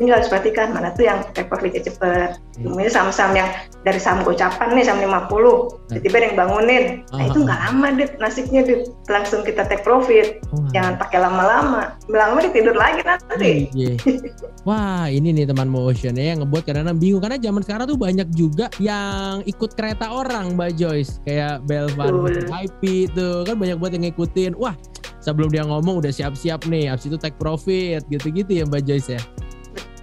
Ini 0.00 0.10
harus 0.10 0.28
perhatikan 0.28 0.74
mana 0.74 0.92
tuh 0.94 1.06
yang 1.06 1.24
take 1.32 1.48
profitnya 1.48 1.82
cepat. 1.86 2.40
Kemudian 2.60 2.92
saham-saham 2.92 3.32
yang 3.32 3.48
dari 3.86 3.96
saham 3.96 4.20
gocapan 4.20 4.76
nih 4.76 4.84
saham 4.84 5.00
50, 5.00 5.08
nah. 5.08 5.96
tiba-tiba 5.96 6.16
yang 6.20 6.36
bangunin. 6.36 6.84
Nah, 7.08 7.24
itu 7.24 7.38
nggak 7.40 7.60
lama, 7.70 7.88
Dit, 7.96 8.12
nasibnya, 8.20 8.60
Dit. 8.60 8.92
Langsung 9.08 9.40
kita 9.40 9.64
take 9.64 9.80
profit. 9.80 10.44
Oh, 10.52 10.60
Jangan 10.76 11.00
pakai 11.00 11.18
lama-lama. 11.24 11.96
Lama 12.12 12.38
tidur 12.52 12.76
lagi 12.76 13.00
nanti. 13.06 13.72
Iya. 13.72 13.96
Wah, 14.68 15.08
ini 15.08 15.32
nih 15.32 15.48
teman 15.48 15.72
motion 15.72 16.18
ya 16.18 16.36
yang 16.36 16.44
ngebuat 16.44 16.62
kadang-kadang 16.68 17.00
bingung 17.00 17.22
karena 17.24 17.38
zaman 17.40 17.62
sekarang 17.64 17.86
tuh 17.88 17.98
banyak 17.98 18.28
juga 18.36 18.66
yang 18.76 19.40
ikut 19.48 19.72
kereta 19.72 20.12
orang 20.12 20.52
Mbak 20.58 20.70
Joyce 20.76 21.22
kayak 21.24 21.64
Belvan 21.64 22.28
IP 22.68 23.08
itu 23.08 23.28
kan 23.48 23.56
banyak 23.56 23.76
buat 23.80 23.92
yang 23.96 24.04
ngikutin 24.10 24.52
wah 24.60 24.76
sebelum 25.20 25.48
dia 25.52 25.64
ngomong 25.64 26.00
udah 26.00 26.12
siap-siap 26.12 26.66
nih 26.66 26.90
habis 26.90 27.06
itu 27.06 27.16
take 27.20 27.36
profit 27.36 28.04
gitu-gitu 28.08 28.60
ya 28.60 28.64
Mbak 28.66 28.82
Joyce 28.84 29.16
ya 29.16 29.22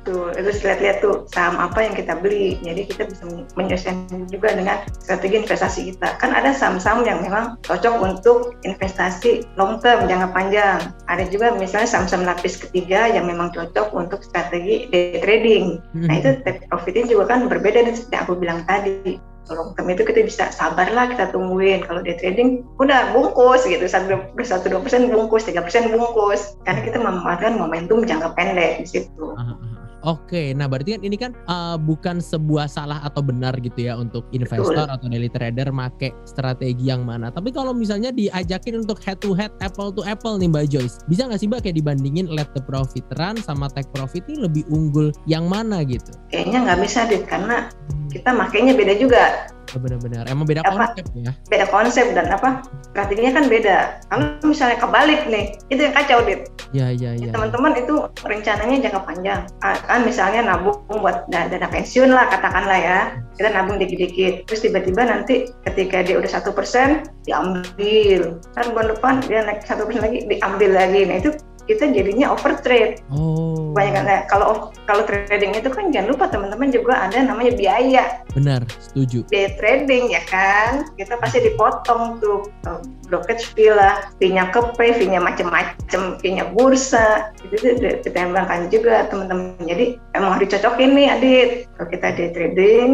Betul, 0.08 0.32
terus 0.40 0.64
lihat-lihat 0.64 1.04
tuh 1.04 1.28
saham 1.36 1.60
apa 1.60 1.84
yang 1.84 1.92
kita 1.92 2.16
beli. 2.16 2.56
Jadi 2.64 2.88
kita 2.88 3.12
bisa 3.12 3.28
menyesuaikan 3.60 4.08
juga 4.32 4.56
dengan 4.56 4.80
strategi 5.04 5.44
investasi 5.44 5.80
kita. 5.92 6.16
Kan 6.24 6.32
ada 6.32 6.56
saham-saham 6.56 7.04
yang 7.04 7.20
memang 7.20 7.60
cocok 7.68 7.96
untuk 8.00 8.56
investasi 8.64 9.44
long 9.60 9.84
term, 9.84 10.08
jangka 10.08 10.32
panjang. 10.32 10.80
Ada 11.12 11.28
juga 11.28 11.60
misalnya 11.60 11.92
saham-saham 11.92 12.24
lapis 12.24 12.56
ketiga 12.56 13.12
yang 13.12 13.28
memang 13.28 13.52
cocok 13.52 13.92
untuk 13.92 14.24
strategi 14.24 14.88
day 14.88 15.20
trading. 15.20 15.84
Nah 15.92 16.16
Hmm. 16.16 16.20
itu 16.24 16.30
take 16.48 16.64
profitnya 16.72 17.04
juga 17.12 17.36
kan 17.36 17.52
berbeda 17.52 17.84
dari 17.84 18.00
seperti 18.00 18.16
yang 18.16 18.24
aku 18.24 18.36
bilang 18.40 18.60
tadi. 18.64 19.20
Long 19.52 19.72
term 19.76 19.88
itu 19.92 20.04
kita 20.04 20.24
bisa 20.24 20.52
sabar 20.52 20.92
lah 20.92 21.12
kita 21.12 21.32
tungguin. 21.32 21.84
Kalau 21.88 22.04
day 22.04 22.20
trading 22.20 22.68
udah 22.80 23.16
bungkus 23.16 23.64
gitu 23.64 23.84
satu 23.88 24.20
satu 24.44 24.66
dua 24.68 24.82
persen 24.84 25.08
bungkus 25.08 25.48
tiga 25.48 25.64
persen 25.64 25.92
bungkus 25.92 26.60
karena 26.68 26.82
kita 26.84 26.98
memanfaatkan 27.00 27.56
momentum 27.56 28.04
jangka 28.04 28.36
pendek 28.36 28.84
di 28.84 28.88
situ. 28.88 29.36
Ah, 29.36 29.56
ah, 29.56 29.58
ah. 29.58 29.78
Oke, 30.06 30.54
nah 30.54 30.70
berarti 30.70 30.94
kan 30.94 31.02
ini 31.02 31.18
kan 31.18 31.36
uh, 31.50 31.76
bukan 31.76 32.24
sebuah 32.24 32.72
salah 32.72 33.04
atau 33.04 33.20
benar 33.20 33.58
gitu 33.60 33.90
ya 33.90 33.98
untuk 33.98 34.24
investor 34.32 34.88
atau 34.88 35.04
daily 35.10 35.28
trader 35.28 35.74
make 35.74 36.16
strategi 36.24 36.88
yang 36.88 37.02
mana. 37.02 37.28
Tapi 37.28 37.50
kalau 37.50 37.74
misalnya 37.74 38.14
diajakin 38.16 38.88
untuk 38.88 39.02
head 39.02 39.20
to 39.20 39.34
head, 39.34 39.52
apple 39.58 39.90
to 39.90 40.06
apple 40.06 40.38
nih 40.40 40.48
Mbak 40.48 40.66
Joyce, 40.70 41.02
bisa 41.10 41.26
nggak 41.28 41.42
sih 41.42 41.52
Mbak 41.52 41.60
kayak 41.66 41.78
dibandingin 41.82 42.32
let 42.32 42.48
the 42.54 42.62
profit 42.62 43.04
run 43.18 43.42
sama 43.42 43.68
take 43.74 43.90
profit 43.90 44.22
ini 44.30 44.46
lebih 44.46 44.64
unggul 44.70 45.10
yang 45.26 45.50
mana 45.50 45.82
gitu? 45.82 46.14
Kayaknya 46.30 46.60
nggak 46.70 46.80
bisa 46.86 47.00
deh 47.10 47.22
karena 47.26 47.68
kita 48.10 48.30
makainya 48.32 48.74
beda 48.74 48.94
juga, 48.96 49.48
Oh, 49.76 49.84
Benar-benar, 49.84 50.24
emang 50.32 50.48
beda 50.48 50.64
Apa? 50.64 50.96
konsep 50.96 51.06
ya. 51.12 51.32
beda 51.52 51.66
konsep 51.68 52.06
dan 52.16 52.32
apa 52.32 52.64
strateginya 52.88 53.36
kan 53.36 53.46
beda. 53.52 53.78
Kalau 54.08 54.48
misalnya 54.48 54.80
kebalik 54.80 55.28
nih, 55.28 55.60
itu 55.68 55.82
yang 55.84 55.92
kacau 55.92 56.24
dit. 56.24 56.48
Ya, 56.72 56.88
ya, 56.96 57.12
ya. 57.20 57.36
Teman-teman 57.36 57.76
itu 57.76 58.00
rencananya 58.24 58.88
jangka 58.88 59.04
panjang. 59.04 59.44
Ah, 59.60 59.76
Kan 59.84 60.08
misalnya 60.08 60.40
nabung 60.48 60.80
buat 60.88 61.28
da- 61.28 61.52
dana 61.52 61.68
pensiun 61.68 62.16
lah 62.16 62.32
katakanlah 62.32 62.80
ya. 62.80 63.00
Kita 63.36 63.52
nabung 63.52 63.76
dikit-dikit. 63.76 64.48
Terus 64.48 64.64
tiba-tiba 64.64 65.04
nanti 65.04 65.52
ketika 65.68 66.00
dia 66.00 66.16
udah 66.16 66.32
satu 66.32 66.56
persen 66.56 67.04
diambil. 67.28 68.40
Kan 68.56 68.72
bulan 68.72 68.88
depan 68.96 69.14
dia 69.28 69.44
naik 69.44 69.68
satu 69.68 69.84
persen 69.84 70.00
lagi 70.00 70.24
diambil 70.26 70.72
lagi. 70.74 71.02
Nah 71.04 71.16
itu 71.20 71.30
kita 71.68 71.92
jadinya 71.92 72.32
overtrade. 72.32 73.04
Oh, 73.12 73.76
Banyak 73.76 73.94
kan? 73.94 74.08
Kalau 74.32 74.72
kalau 74.88 75.04
trading 75.04 75.54
itu 75.54 75.68
kan 75.68 75.92
jangan 75.92 76.16
lupa 76.16 76.26
teman-teman 76.32 76.72
juga 76.72 76.96
ada 76.96 77.20
namanya 77.22 77.54
biaya. 77.54 78.24
benar, 78.32 78.64
setuju. 78.80 79.26
day 79.28 79.52
trading 79.60 80.14
ya 80.14 80.24
kan? 80.32 80.88
Kita 80.96 81.20
pasti 81.20 81.44
dipotong 81.44 82.24
tuh 82.24 82.48
uh, 82.66 82.80
brokerage 83.12 83.52
fee 83.54 83.74
lah. 83.74 84.08
Fee-nya 84.18 84.50
ke 84.56 84.64
pay 84.80 84.96
fee-nya 84.96 85.20
macem-macem 85.20 86.18
fee-nya 86.24 86.48
bursa. 86.56 87.36
Itu 87.44 87.78
ditembakkan 87.78 88.72
juga 88.72 89.12
teman-teman. 89.12 89.60
Jadi 89.68 90.00
emang 90.16 90.40
harus 90.40 90.48
dicocokin 90.48 90.96
nih 90.96 91.08
Adit. 91.12 91.50
Kalau 91.76 91.88
kita 91.92 92.08
day 92.16 92.30
trading 92.32 92.90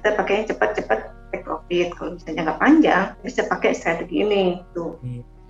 kita 0.00 0.16
pakainya 0.16 0.44
cepat-cepat 0.56 0.98
take 1.30 1.44
profit. 1.44 1.88
Kalau 1.96 2.16
misalnya 2.16 2.36
jangka 2.40 2.54
panjang 2.56 3.04
bisa 3.20 3.40
pakai 3.46 3.70
strategi 3.76 4.24
ini 4.24 4.64
tuh 4.72 4.96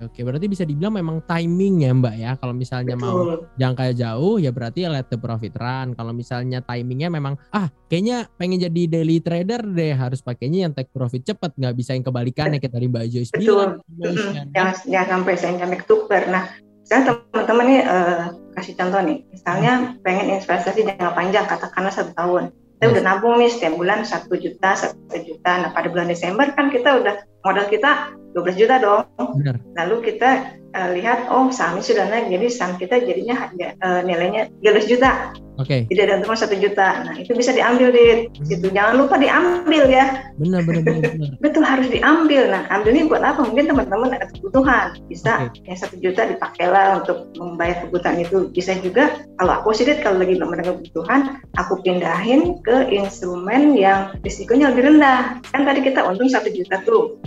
Oke, 0.00 0.24
berarti 0.24 0.46
bisa 0.48 0.64
dibilang 0.64 0.96
memang 0.96 1.20
timing 1.28 1.84
ya 1.84 1.90
Mbak 1.92 2.14
ya. 2.16 2.32
Kalau 2.40 2.54
misalnya 2.56 2.96
mau 2.96 3.16
betul 3.20 3.52
jangka 3.60 3.84
jauh 3.92 4.36
ya 4.40 4.50
berarti 4.50 4.88
let 4.88 5.08
the 5.12 5.18
profit 5.20 5.52
run. 5.60 5.92
Kalau 5.92 6.12
misalnya 6.16 6.64
timingnya 6.64 7.12
memang 7.12 7.36
ah 7.52 7.68
kayaknya 7.92 8.28
pengen 8.40 8.64
jadi 8.64 9.00
daily 9.00 9.20
trader 9.20 9.60
deh 9.60 9.92
harus 9.92 10.24
pakainya 10.24 10.68
yang 10.68 10.72
take 10.72 10.88
profit 10.88 11.20
cepet 11.20 11.52
nggak 11.52 11.74
bisa 11.76 11.92
yang 11.92 12.04
kebalikannya 12.04 12.58
kayak 12.58 12.72
tadi 12.72 12.86
Mbak 12.88 13.04
Joyce 13.12 13.32
Betul. 13.36 13.44
bilang. 13.44 14.48
Jangan 14.56 14.74
jangan 14.88 15.08
sampai 15.20 15.34
saya 15.36 15.52
sampai 15.60 15.78
ketuker 15.84 16.22
nah 16.32 16.44
sekarang 16.90 17.22
teman-teman 17.30 17.66
nih 17.70 17.80
eh, 17.86 18.24
kasih 18.58 18.74
contoh 18.74 19.00
nih 19.06 19.18
misalnya 19.30 19.72
pengen 20.02 20.26
investasi 20.34 20.82
jangka 20.82 21.14
panjang 21.14 21.46
katakanlah 21.46 21.94
satu 21.94 22.10
tahun 22.18 22.50
kita 22.50 22.96
udah 22.96 23.02
nabung 23.04 23.36
nih 23.38 23.46
setiap 23.52 23.78
bulan 23.78 24.02
satu 24.02 24.34
juta 24.34 24.74
satu 24.74 25.16
juta 25.22 25.52
nah 25.62 25.70
pada 25.70 25.86
bulan 25.86 26.10
Desember 26.10 26.50
kan 26.50 26.72
kita 26.72 26.98
udah 26.98 27.22
modal 27.44 27.66
kita 27.68 28.14
12 28.34 28.60
juta 28.60 28.74
dong. 28.78 29.02
Benar. 29.42 29.56
lalu 29.74 30.12
kita 30.12 30.54
eh, 30.70 30.88
lihat 30.98 31.30
oh 31.30 31.50
sahamnya 31.50 31.82
sudah 31.82 32.04
naik 32.06 32.30
jadi 32.30 32.46
saham 32.50 32.78
kita 32.78 33.02
jadinya 33.02 33.46
harga 33.46 33.66
eh, 33.74 34.00
nilainya 34.06 34.42
13 34.62 34.90
juta. 34.90 35.34
Oke, 35.60 35.84
jadi 35.92 36.08
ada 36.08 36.24
untung 36.24 36.32
satu 36.32 36.56
juta. 36.56 37.04
Nah 37.04 37.20
itu 37.20 37.36
bisa 37.36 37.52
diambil 37.52 37.92
di 37.92 38.32
situ 38.48 38.72
jangan 38.72 38.96
lupa 38.96 39.20
diambil 39.20 39.92
ya. 39.92 40.32
Benar 40.40 40.64
benar 40.64 40.82
benar 40.88 41.12
benar. 41.20 41.30
betul 41.36 41.64
harus 41.68 41.84
diambil. 41.92 42.48
Nah 42.48 42.64
ambilnya 42.72 43.04
buat 43.04 43.20
apa? 43.20 43.44
Mungkin 43.44 43.68
teman-teman 43.68 44.08
ada 44.08 44.24
kebutuhan. 44.32 44.96
Bisa 45.12 45.52
yang 45.68 45.76
satu 45.76 46.00
juta 46.00 46.24
dipakailah 46.32 47.04
untuk 47.04 47.28
membayar 47.36 47.84
kebutuhan 47.84 48.24
itu. 48.24 48.48
Bisa 48.48 48.72
juga 48.80 49.20
kalau 49.36 49.60
aku 49.60 49.76
sih 49.76 49.84
kalau 50.00 50.16
lagi 50.16 50.40
belum 50.40 50.56
ada 50.56 50.72
kebutuhan 50.72 51.20
aku 51.60 51.76
pindahin 51.84 52.56
ke 52.64 52.88
instrumen 52.88 53.76
yang 53.76 54.16
risikonya 54.24 54.72
lebih 54.72 54.96
rendah. 54.96 55.44
Kan 55.52 55.68
tadi 55.68 55.84
kita 55.84 56.08
untung 56.08 56.32
satu 56.32 56.48
juta 56.48 56.80
tuh 56.88 57.20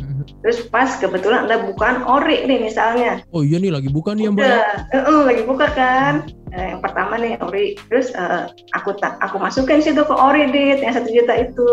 terus 0.44 0.66
pas 0.70 0.90
kebetulan 1.00 1.46
ada 1.48 1.66
bukaan 1.68 2.04
ori 2.04 2.44
nih 2.48 2.60
misalnya. 2.68 3.24
Oh 3.32 3.42
iya 3.42 3.60
nih 3.60 3.72
lagi 3.72 3.90
buka 3.90 4.16
nih 4.16 4.28
ya 4.28 4.32
Mbak. 4.32 4.48
eh, 4.94 4.98
eh, 4.98 5.22
lagi 5.28 5.44
buka 5.44 5.68
kan. 5.72 6.14
Eh, 6.54 6.78
yang 6.78 6.82
pertama 6.86 7.18
nih 7.18 7.38
ori. 7.42 7.74
Terus 7.90 8.14
eh, 8.14 8.46
aku 8.78 8.94
tak 9.02 9.18
aku 9.20 9.42
masukin 9.42 9.82
situ 9.82 10.06
ke 10.06 10.16
ori 10.16 10.50
dit 10.54 10.80
yang 10.80 10.94
satu 10.94 11.10
juta 11.10 11.34
itu. 11.38 11.70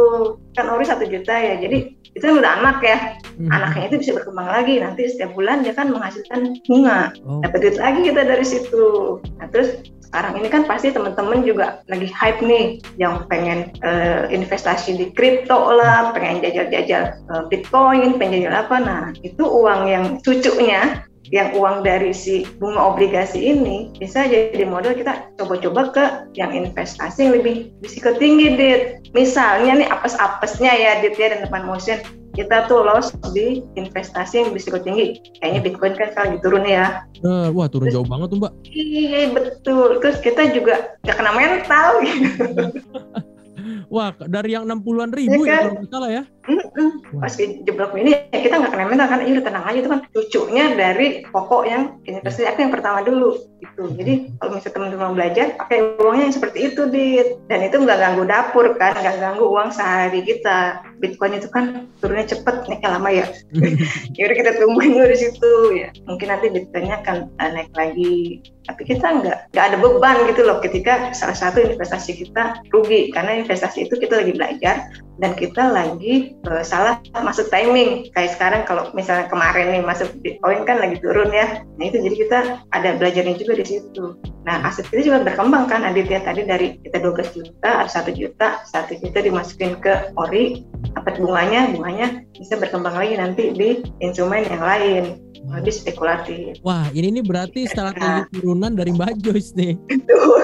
Kan 0.56 0.66
ori 0.72 0.84
satu 0.88 1.04
juta 1.04 1.34
ya 1.36 1.60
jadi 1.60 1.92
itu 2.10 2.24
kan 2.26 2.42
udah 2.42 2.52
anak 2.62 2.78
ya. 2.82 2.98
Mhm. 3.40 3.48
anaknya 3.48 3.84
itu 3.88 3.96
bisa 4.04 4.12
berkembang 4.16 4.48
lagi. 4.48 4.74
Nanti 4.80 5.02
setiap 5.08 5.32
bulan 5.32 5.62
dia 5.62 5.72
kan 5.72 5.88
menghasilkan 5.92 6.60
bunga. 6.66 7.14
Oh, 7.24 7.40
dapat 7.40 7.58
duit 7.64 7.76
lagi 7.78 8.00
kita 8.04 8.22
dari 8.26 8.44
situ. 8.44 9.20
Nah 9.38 9.46
terus 9.48 9.80
sekarang 10.10 10.42
ini 10.42 10.48
kan 10.50 10.66
pasti 10.66 10.90
teman-teman 10.90 11.46
juga 11.46 11.86
lagi 11.86 12.10
hype 12.10 12.42
nih 12.42 12.82
yang 12.98 13.30
pengen 13.30 13.70
eh, 13.86 14.26
investasi 14.34 14.98
di 14.98 15.06
kripto 15.14 15.70
lah 15.70 16.10
pengen 16.10 16.42
jajal-jajal 16.42 17.14
eh, 17.14 17.42
bitcoin 17.46 18.18
pengen 18.18 18.42
jajal 18.42 18.66
apa. 18.66 18.76
Nah 18.82 19.02
itu 19.22 19.46
uang 19.46 19.86
yang 19.86 20.18
cucunya 20.26 21.06
yang 21.30 21.54
uang 21.54 21.86
dari 21.86 22.10
si 22.10 22.42
bunga 22.58 22.90
obligasi 22.90 23.54
ini 23.54 23.94
bisa 23.94 24.26
jadi 24.26 24.66
modal 24.66 24.98
kita 24.98 25.30
coba-coba 25.38 25.94
ke 25.94 26.04
yang 26.34 26.50
investasi 26.50 27.30
yang 27.30 27.38
lebih 27.38 27.70
risiko 27.78 28.10
tinggi 28.18 28.58
dit. 28.58 28.82
Misalnya 29.14 29.78
nih 29.78 29.88
apes-apesnya 29.94 30.74
ya 30.74 30.98
dit 31.06 31.14
ya 31.14 31.38
dan 31.38 31.46
teman 31.46 31.70
motion 31.70 32.02
kita 32.30 32.66
tuh 32.66 32.86
loss 32.86 33.10
di 33.34 33.58
investasi 33.74 34.34
yang 34.40 34.50
risiko 34.50 34.78
tinggi 34.78 35.18
kayaknya 35.38 35.60
bitcoin 35.66 35.94
kan 35.94 36.08
sekarang 36.10 36.28
lagi 36.30 36.40
turun 36.40 36.64
ya 36.64 36.86
benar. 37.20 37.50
Wah 37.50 37.66
turun 37.66 37.90
jauh 37.90 38.06
banget 38.06 38.28
tuh 38.30 38.38
Mbak. 38.38 38.52
iya 38.70 39.22
betul 39.28 39.88
terus 39.98 40.16
kita 40.20 40.42
juga 40.50 40.94
gak 41.02 41.16
kena 41.18 41.32
mental 41.34 41.88
gitu 42.06 42.44
Wah 43.90 44.14
dari 44.24 44.54
yang 44.54 44.64
60-an 44.64 45.10
ribu 45.10 45.42
Iya 45.42 45.46
ya 45.46 45.50
kan? 45.50 45.60
kalau 45.60 45.74
nggak 45.76 45.90
salah 45.90 46.10
ya. 46.10 46.22
Mm-mm. 46.50 47.20
pas 47.22 47.30
jeblok 47.38 47.94
ini 47.94 48.10
ya 48.34 48.38
kita 48.42 48.58
nggak 48.58 48.72
kena 48.74 48.90
mental 48.90 49.06
kan. 49.06 49.20
Iya 49.22 49.32
udah 49.38 49.46
tenang 49.46 49.64
aja. 49.70 49.78
Itu 49.78 49.90
kan 49.90 50.00
cucunya 50.10 50.64
dari 50.74 51.06
pokok 51.30 51.62
yang 51.68 51.82
investasi 52.02 52.50
aku 52.50 52.58
yang 52.66 52.74
pertama 52.74 53.06
dulu 53.06 53.38
gitu. 53.62 53.82
Jadi 53.94 54.34
kalau 54.40 54.50
misalnya 54.56 54.74
teman-teman 54.74 55.12
belajar 55.14 55.46
pakai 55.60 55.78
uangnya 56.02 56.24
yang 56.26 56.34
seperti 56.34 56.58
itu 56.72 56.82
dit. 56.90 57.28
Dan 57.46 57.60
itu 57.62 57.76
nggak 57.78 57.98
ganggu 58.02 58.24
dapur 58.26 58.66
kan 58.80 58.98
nggak 58.98 59.16
ganggu 59.22 59.44
uang 59.46 59.70
sehari 59.70 60.20
kita. 60.26 60.82
Bitcoin 60.98 61.38
itu 61.38 61.48
kan 61.48 61.88
turunnya 62.02 62.26
cepet 62.28 62.66
naiknya 62.66 62.90
lama 62.98 63.10
ya. 63.14 63.26
Ya 64.18 64.28
udah 64.28 64.36
kita 64.36 64.52
tungguin 64.60 64.92
dulu 64.96 65.06
di 65.06 65.18
situ 65.18 65.52
ya. 65.72 65.88
Mungkin 66.04 66.28
nanti 66.28 66.46
bitcoinnya 66.52 67.00
akan 67.06 67.16
uh, 67.40 67.50
naik 67.54 67.72
lagi. 67.72 68.42
Tapi 68.68 68.82
kita 68.84 69.06
nggak 69.22 69.38
nggak 69.54 69.64
ada 69.64 69.76
beban 69.80 70.16
gitu 70.28 70.44
loh 70.44 70.60
ketika 70.60 71.14
salah 71.16 71.36
satu 71.36 71.62
investasi 71.62 72.20
kita 72.20 72.60
rugi. 72.74 73.14
Karena 73.14 73.40
investasi 73.40 73.88
itu 73.88 73.96
kita 73.96 74.20
lagi 74.20 74.32
belajar 74.36 74.76
dan 75.20 75.36
kita 75.36 75.68
lagi 75.70 76.34
uh, 76.46 76.64
salah 76.64 77.02
masuk 77.12 77.48
timing. 77.52 78.08
Kayak 78.14 78.36
sekarang 78.36 78.62
kalau 78.64 78.88
misalnya 78.96 79.28
kemarin 79.28 79.72
nih 79.74 79.82
masuk 79.84 80.08
bitcoin 80.24 80.64
kan 80.64 80.80
lagi 80.80 80.96
turun 81.02 81.28
ya. 81.32 81.64
Nah 81.76 81.84
itu 81.84 82.00
jadi 82.00 82.16
kita 82.16 82.38
ada 82.72 82.90
belajarnya 82.96 83.36
juga 83.36 83.52
di 83.60 83.64
situ. 83.66 84.16
Nah 84.46 84.64
aset 84.64 84.88
kita 84.88 85.04
juga 85.04 85.18
berkembang 85.26 85.68
kan 85.68 85.84
Aditya? 85.84 86.24
Tadi 86.24 86.48
dari 86.48 86.80
kita 86.80 87.02
12 87.02 87.36
juta 87.36 87.84
ada 87.84 87.90
satu 87.90 88.10
juta 88.14 88.64
satu 88.64 88.96
juta 88.96 89.18
dimasukin 89.20 89.76
ke 89.80 90.14
ori. 90.16 90.64
Dapat 90.96 91.22
bunganya 91.22 91.70
bunganya 91.70 92.06
bisa 92.34 92.56
berkembang 92.56 92.96
lagi 92.96 93.14
nanti 93.20 93.42
di 93.52 93.84
instrumen 94.00 94.48
yang 94.48 94.64
lain. 94.64 95.04
Lebih 95.40 95.72
spekulatif. 95.72 96.60
Wah 96.60 96.84
ini 96.92 97.20
nih 97.20 97.24
berarti 97.24 97.64
strategi 97.64 98.28
turunan 98.38 98.76
dari 98.76 98.92
Mbak 98.92 99.24
Joyce 99.24 99.56
nih. 99.56 99.72
Tuh. 100.04 100.36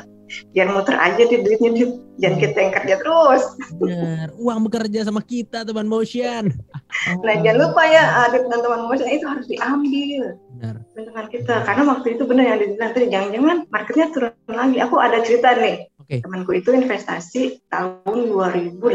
jangan 0.52 0.80
muter 0.80 0.96
aja 0.98 1.22
di 1.24 1.36
duitnya 1.40 1.70
Dit. 1.76 1.92
jangan 2.16 2.38
kita 2.40 2.58
yang 2.58 2.74
kerja 2.74 2.94
terus 3.00 3.42
Benar. 3.76 4.26
Uang 4.40 4.58
bekerja 4.68 5.04
sama 5.04 5.20
kita 5.20 5.68
teman 5.68 5.84
motion. 5.84 6.52
nah 7.24 7.34
jangan 7.44 7.58
lupa 7.68 7.82
ya 7.84 8.28
Adit 8.28 8.48
dan 8.48 8.60
teman 8.64 8.88
motion 8.88 9.08
itu 9.08 9.24
harus 9.28 9.46
diambil 9.48 10.36
Benar. 10.56 10.76
dengan 10.96 11.26
kita 11.28 11.54
karena 11.68 11.82
waktu 11.84 12.06
itu 12.16 12.22
benar 12.24 12.44
yang 12.48 12.58
dibilang 12.60 12.92
tadi 12.96 13.06
jangan-jangan 13.12 13.56
marketnya 13.68 14.06
turun 14.12 14.32
lagi 14.48 14.78
aku 14.80 14.96
ada 14.96 15.18
cerita 15.20 15.52
nih 15.60 15.84
Oke. 16.00 16.22
temanku 16.22 16.52
itu 16.54 16.70
investasi 16.70 17.58
tahun 17.68 18.30
2018 18.30 18.94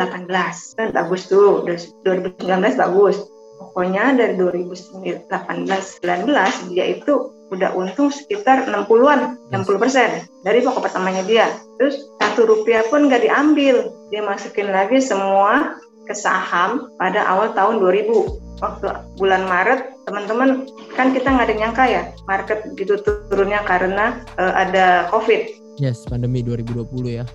kan 0.80 0.88
bagus 0.96 1.28
tuh 1.28 1.68
Udah 1.68 1.78
2019 2.08 2.82
bagus 2.82 3.20
pokoknya 3.62 4.18
dari 4.18 4.34
2018 4.40 5.30
19 5.30 6.74
dia 6.74 6.86
itu 6.98 7.14
udah 7.52 7.76
untung 7.76 8.10
sekitar 8.10 8.66
60-an, 8.72 9.52
60 9.52 9.84
persen 9.84 10.24
dari 10.48 10.64
pokok 10.64 10.88
pertamanya 10.88 11.22
dia. 11.28 11.52
Terus 11.78 12.00
satu 12.24 12.48
rupiah 12.48 12.82
pun 12.88 13.12
nggak 13.12 13.28
diambil, 13.28 13.92
dia 14.10 14.24
masukin 14.24 14.72
lagi 14.72 15.04
semua 15.04 15.76
ke 16.08 16.16
saham 16.16 16.88
pada 16.96 17.28
awal 17.28 17.52
tahun 17.52 17.84
2000. 17.84 18.64
Waktu 18.64 18.86
bulan 19.18 19.50
Maret, 19.50 20.06
teman-teman 20.06 20.70
kan 20.94 21.12
kita 21.12 21.28
nggak 21.34 21.46
ada 21.50 21.54
yang 21.54 21.62
nyangka 21.70 21.84
ya 21.90 22.02
market 22.30 22.60
gitu 22.78 23.02
turunnya 23.04 23.62
karena 23.66 24.22
uh, 24.38 24.54
ada 24.54 25.10
COVID. 25.10 25.60
Yes, 25.82 26.06
pandemi 26.06 26.46
2020 26.46 26.86
ya. 27.10 27.26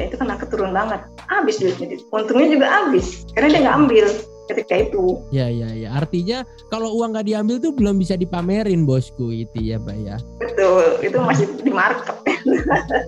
Ya 0.00 0.08
itu 0.08 0.16
kena 0.16 0.40
keturun 0.40 0.72
banget. 0.72 1.04
Habis 1.28 1.60
duitnya. 1.60 2.00
Untungnya 2.08 2.48
juga 2.48 2.66
habis 2.72 3.28
karena 3.36 3.48
dia 3.52 3.60
nggak 3.68 3.78
ambil 3.84 4.06
ketika 4.50 4.74
itu. 4.88 5.20
Ya 5.30 5.46
ya 5.48 5.70
ya. 5.74 5.94
Artinya 5.94 6.42
kalau 6.72 6.94
uang 6.98 7.14
nggak 7.14 7.26
diambil 7.28 7.56
tuh 7.60 7.72
belum 7.74 8.00
bisa 8.00 8.18
dipamerin 8.18 8.88
bosku 8.88 9.30
itu 9.30 9.58
ya, 9.58 9.76
Mbak 9.78 9.98
ya. 10.02 10.16
Betul. 10.42 10.84
Itu 11.04 11.16
masih 11.22 11.46
di 11.60 11.72
market. 11.72 12.16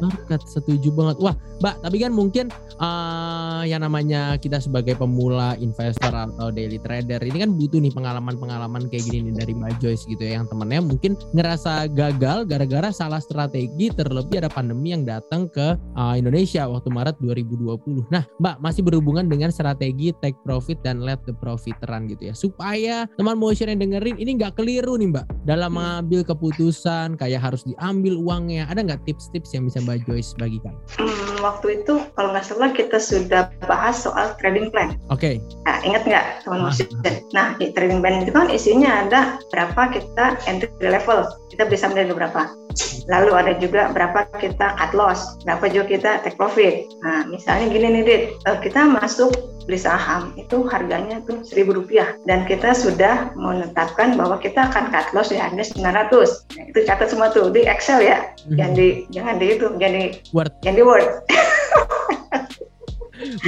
market 0.05 0.41
setuju 0.47 0.95
banget. 0.95 1.17
Wah, 1.19 1.35
Mbak, 1.63 1.75
tapi 1.83 1.97
kan 2.03 2.13
mungkin 2.15 2.47
uh, 2.79 3.63
yang 3.67 3.83
namanya 3.83 4.39
kita 4.39 4.63
sebagai 4.63 4.95
pemula 4.99 5.59
investor 5.59 6.11
atau 6.15 6.51
daily 6.55 6.79
trader 6.83 7.19
ini 7.23 7.43
kan 7.47 7.51
butuh 7.55 7.79
nih 7.83 7.93
pengalaman-pengalaman 7.95 8.87
kayak 8.91 9.05
gini 9.11 9.31
nih 9.31 9.35
dari 9.45 9.53
Mbak 9.55 9.73
Joyce 9.83 10.07
gitu 10.07 10.23
ya 10.23 10.43
yang 10.43 10.47
temennya 10.51 10.83
mungkin 10.83 11.19
ngerasa 11.35 11.91
gagal 11.93 12.47
gara-gara 12.47 12.91
salah 12.95 13.19
strategi 13.19 13.91
terlebih 13.91 14.45
ada 14.45 14.51
pandemi 14.51 14.95
yang 14.95 15.03
datang 15.03 15.51
ke 15.51 15.75
uh, 15.99 16.15
Indonesia 16.15 16.67
waktu 16.69 16.89
Maret 16.91 17.17
2020. 17.23 18.13
Nah, 18.13 18.23
Mbak 18.39 18.57
masih 18.63 18.83
berhubungan 18.87 19.27
dengan 19.27 19.51
strategi 19.51 20.15
take 20.23 20.39
profit 20.45 20.79
dan 20.85 21.03
let 21.03 21.24
the 21.25 21.35
profit 21.37 21.77
run 21.89 22.09
gitu 22.09 22.31
ya 22.31 22.35
supaya 22.37 23.09
teman 23.17 23.37
motion 23.37 23.69
yang 23.69 23.81
dengerin 23.81 24.17
ini 24.21 24.37
nggak 24.39 24.57
keliru 24.57 24.97
nih 24.97 25.11
Mbak 25.13 25.27
dalam 25.45 25.77
mengambil 25.77 26.25
keputusan 26.25 27.19
kayak 27.21 27.41
harus 27.43 27.65
diambil 27.67 28.17
uangnya. 28.21 28.65
Ada 28.71 28.85
nggak 28.85 29.03
tips-tips 29.05 29.53
yang 29.53 29.69
bisa 29.69 29.83
Mbak 29.85 30.09
Joyce 30.09 30.33
bagikan? 30.41 30.75
Hmm, 30.97 31.43
waktu 31.45 31.83
itu 31.83 32.01
kalau 32.17 32.33
nggak 32.33 32.47
salah 32.47 32.71
kita 32.73 32.99
sudah 33.01 33.53
bahas 33.69 34.01
soal 34.01 34.33
trading 34.41 34.73
plan. 34.73 34.97
Oke. 35.13 35.37
Okay. 35.41 35.65
Nah, 35.69 35.79
ingat 35.85 36.03
nggak 36.07 36.25
teman 36.47 36.61
motion? 36.65 36.89
Nah, 37.37 37.57
di 37.61 37.75
trading 37.75 38.01
plan 38.01 38.25
itu 38.25 38.33
kan 38.33 38.49
isinya 38.49 39.05
ada 39.05 39.21
berapa 39.53 39.93
kita 39.93 40.41
entry 40.49 40.71
level, 40.81 41.29
kita 41.53 41.69
bisa 41.69 41.91
ambil 41.91 42.15
berapa. 42.15 42.64
Lalu 43.07 43.31
ada 43.37 43.53
juga 43.61 43.93
berapa 43.93 44.27
kita 44.41 44.75
cut 44.77 44.93
loss, 44.97 45.39
berapa 45.45 45.69
juga 45.71 45.87
kita 45.97 46.11
take 46.25 46.37
profit. 46.41 46.89
Nah, 47.05 47.29
misalnya 47.29 47.71
gini 47.71 47.87
nih, 48.01 48.03
Dit, 48.05 48.23
eh, 48.49 48.59
kita 48.65 48.89
masuk 48.89 49.33
beli 49.65 49.81
saham 49.81 50.37
itu 50.37 50.69
harganya 50.69 51.25
tuh 51.25 51.41
seribu 51.41 51.81
rupiah 51.81 52.13
dan 52.29 52.45
kita 52.45 52.77
sudah 52.77 53.33
menetapkan 53.33 54.13
bahwa 54.13 54.37
kita 54.37 54.69
akan 54.69 54.93
cut 54.93 55.09
loss 55.17 55.33
di 55.33 55.41
harga 55.41 55.73
900 55.73 55.81
nah, 55.81 56.65
itu 56.69 56.79
catat 56.85 57.09
semua 57.09 57.33
tuh 57.33 57.49
di 57.49 57.65
Excel 57.65 58.05
ya 58.05 58.29
hmm. 58.45 58.61
jangan 58.61 58.75
di 58.77 58.89
jangan 59.09 59.35
di 59.41 59.47
itu 59.57 59.67
jangan 59.81 59.95
di 59.97 60.05
Word 60.37 60.53
jangan 60.61 60.77
di 60.77 60.85
Word 60.85 61.09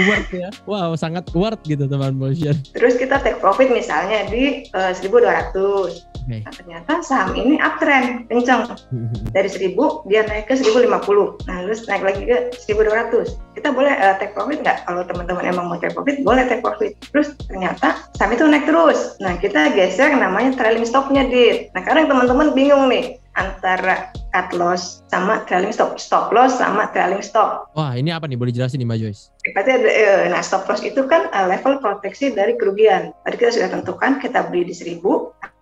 worth 0.08 0.32
ya. 0.32 0.48
Wow, 0.64 0.96
sangat 0.96 1.28
worth 1.36 1.60
gitu 1.66 1.84
teman 1.88 2.16
motion. 2.16 2.56
Terus 2.72 2.96
kita 2.96 3.20
take 3.20 3.38
profit 3.42 3.68
misalnya 3.68 4.28
di 4.30 4.68
uh, 4.72 4.92
1200. 4.94 6.15
Okay. 6.26 6.42
Nah, 6.42 6.52
ternyata 6.58 6.92
saham 7.06 7.38
ini 7.38 7.54
uptrend 7.62 8.26
kencang. 8.26 8.74
Dari 9.30 9.46
1000 9.46 9.78
dia 10.10 10.26
naik 10.26 10.50
ke 10.50 10.58
1050. 10.58 10.90
Nah, 11.46 11.56
terus 11.62 11.86
naik 11.86 12.02
lagi 12.02 12.22
ke 12.26 12.36
1200. 12.66 13.54
Kita 13.54 13.70
boleh 13.70 13.94
uh, 13.94 14.18
take 14.18 14.34
profit 14.34 14.58
nggak? 14.58 14.82
Kalau 14.90 15.06
teman-teman 15.06 15.46
emang 15.46 15.70
mau 15.70 15.78
take 15.78 15.94
profit, 15.94 16.26
boleh 16.26 16.42
take 16.50 16.66
profit. 16.66 16.98
Terus 17.14 17.30
ternyata 17.46 18.10
saham 18.18 18.34
itu 18.34 18.42
naik 18.42 18.66
terus. 18.66 19.14
Nah, 19.22 19.38
kita 19.38 19.70
geser 19.78 20.10
namanya 20.18 20.58
trailing 20.58 20.82
stopnya, 20.82 21.22
Dit. 21.30 21.70
Nah, 21.78 21.86
sekarang 21.86 22.10
teman-teman 22.10 22.50
bingung 22.58 22.90
nih 22.90 23.22
antara 23.36 24.10
cut 24.32 24.52
loss 24.56 25.00
sama 25.08 25.44
trailing 25.48 25.72
stop, 25.72 25.96
stop 25.96 26.32
loss 26.32 26.60
sama 26.60 26.88
trailing 26.92 27.24
stop. 27.24 27.68
Wah, 27.72 27.96
ini 27.96 28.12
apa 28.12 28.28
nih? 28.28 28.36
Boleh 28.36 28.52
jelasin 28.52 28.80
nih 28.80 28.88
Mbak 28.88 28.98
Joyce? 29.00 29.22
Berarti 29.52 29.70
ada, 29.72 29.88
eh, 29.88 30.28
nah 30.28 30.42
stop 30.44 30.68
loss 30.68 30.84
itu 30.84 31.04
kan 31.08 31.28
eh, 31.32 31.46
level 31.48 31.80
proteksi 31.80 32.32
dari 32.32 32.56
kerugian. 32.56 33.12
Tadi 33.24 33.36
kita 33.36 33.52
sudah 33.56 33.70
tentukan 33.72 34.18
kita 34.20 34.48
beli 34.52 34.68
di 34.68 34.74
1000, 34.74 35.00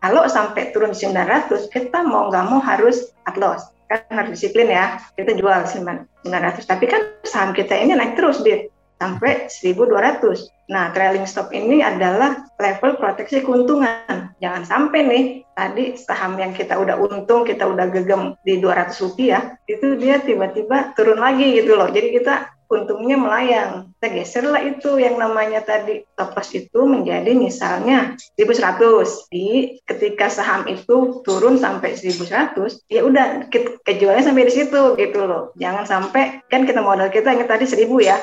kalau 0.02 0.22
sampai 0.26 0.74
turun 0.74 0.90
di 0.90 0.98
900, 0.98 1.70
kita 1.70 2.02
mau 2.02 2.30
nggak 2.30 2.44
mau 2.50 2.58
harus 2.58 3.14
cut 3.28 3.36
loss. 3.38 3.62
Kan 3.86 4.00
harus 4.10 4.40
disiplin 4.40 4.72
ya, 4.72 4.98
kita 5.14 5.36
jual 5.36 5.60
900. 5.68 6.64
Tapi 6.64 6.84
kan 6.88 7.02
saham 7.22 7.54
kita 7.54 7.76
ini 7.78 7.94
naik 7.94 8.18
terus, 8.18 8.40
Dit 8.42 8.73
sampai 8.98 9.50
1200. 9.50 10.54
Nah, 10.64 10.88
trailing 10.96 11.28
stop 11.28 11.52
ini 11.52 11.84
adalah 11.84 12.48
level 12.56 12.96
proteksi 12.96 13.44
keuntungan. 13.44 14.32
Jangan 14.40 14.64
sampai 14.64 15.00
nih, 15.04 15.24
tadi 15.52 15.92
saham 16.00 16.40
yang 16.40 16.56
kita 16.56 16.72
udah 16.80 16.96
untung, 16.96 17.44
kita 17.44 17.68
udah 17.68 17.92
gegem 17.92 18.32
di 18.40 18.56
200 18.62 18.96
rupiah, 19.04 19.60
itu 19.68 20.00
dia 20.00 20.24
tiba-tiba 20.24 20.96
turun 20.96 21.20
lagi 21.20 21.60
gitu 21.60 21.76
loh. 21.76 21.92
Jadi 21.92 22.16
kita 22.16 22.53
untungnya 22.70 23.16
melayang. 23.16 23.92
Kita 23.98 24.08
geser 24.12 24.44
lah 24.48 24.60
itu 24.60 24.96
yang 25.00 25.16
namanya 25.16 25.64
tadi 25.64 26.04
stop 26.14 26.36
loss 26.36 26.50
itu 26.52 26.80
menjadi 26.84 27.32
misalnya 27.32 28.16
1100. 28.36 29.32
Di 29.32 29.78
ketika 29.88 30.28
saham 30.28 30.68
itu 30.68 31.24
turun 31.24 31.56
sampai 31.56 31.96
1100, 31.96 32.84
ya 32.92 33.00
udah 33.04 33.48
kejualnya 33.84 34.24
sampai 34.24 34.48
di 34.48 34.54
situ 34.54 34.96
gitu 34.96 35.20
loh. 35.24 35.52
Jangan 35.56 35.84
sampai 35.84 36.44
kan 36.48 36.68
kita 36.68 36.80
modal 36.80 37.08
kita 37.10 37.32
yang 37.32 37.48
tadi 37.48 37.64
1000 37.68 37.88
ya 38.00 38.18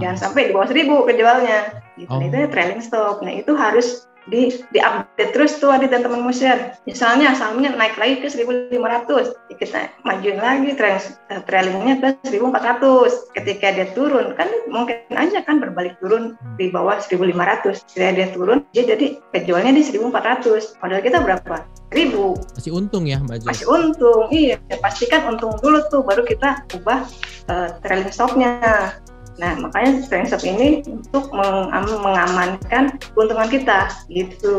Jangan 0.00 0.16
sampai 0.16 0.48
di 0.48 0.52
bawah 0.56 0.68
seribu 0.70 1.04
kejualnya. 1.04 1.84
Gitu. 1.98 2.08
Oh. 2.08 2.22
Itu 2.22 2.48
trailing 2.48 2.80
stop. 2.80 3.20
Nah 3.20 3.34
itu 3.36 3.52
harus 3.58 4.07
di 4.28 4.52
di 4.72 4.78
update 4.80 5.32
terus 5.32 5.56
tuh 5.58 5.72
ada 5.72 5.88
dan 5.88 6.04
teman 6.04 6.22
musir. 6.22 6.76
Misalnya 6.84 7.32
sahamnya 7.34 7.72
naik 7.74 7.96
lagi 7.96 8.20
ke 8.22 8.28
1500, 8.28 9.34
ya 9.50 9.54
kita 9.56 9.80
majuin 10.04 10.38
lagi 10.38 10.72
trailing, 10.76 11.04
eh, 11.32 11.40
trailingnya 11.44 11.94
ke 12.00 12.08
1400. 12.28 13.28
Ketika 13.34 13.66
dia 13.74 13.88
turun 13.96 14.36
kan 14.36 14.48
mungkin 14.68 15.00
aja 15.16 15.42
kan 15.44 15.60
berbalik 15.60 15.96
turun 15.98 16.36
di 16.60 16.68
bawah 16.68 17.00
1500. 17.00 17.84
Ketika 17.88 18.12
dia 18.14 18.28
turun 18.32 18.64
dia 18.76 18.84
jadi 18.84 19.20
kejualnya 19.32 19.72
di 19.74 19.82
1400. 19.82 20.76
Modal 20.80 21.00
kita 21.02 21.20
berapa? 21.24 21.64
ribu 21.88 22.36
masih 22.52 22.72
untung 22.76 23.08
ya 23.08 23.16
Mbak 23.16 23.48
Masih 23.48 23.64
untung, 23.64 24.28
iya. 24.28 24.60
Pastikan 24.84 25.24
untung 25.36 25.56
dulu 25.60 25.80
tuh, 25.88 26.04
baru 26.04 26.20
kita 26.24 26.68
ubah 26.76 27.08
uh, 27.48 27.68
trailing 27.80 28.12
stopnya. 28.12 28.92
Nah, 29.38 29.54
makanya 29.58 30.02
stop 30.02 30.42
ini 30.42 30.82
untuk 30.90 31.30
mengamankan 31.32 32.98
keuntungan 33.14 33.48
kita 33.48 33.90
gitu. 34.10 34.58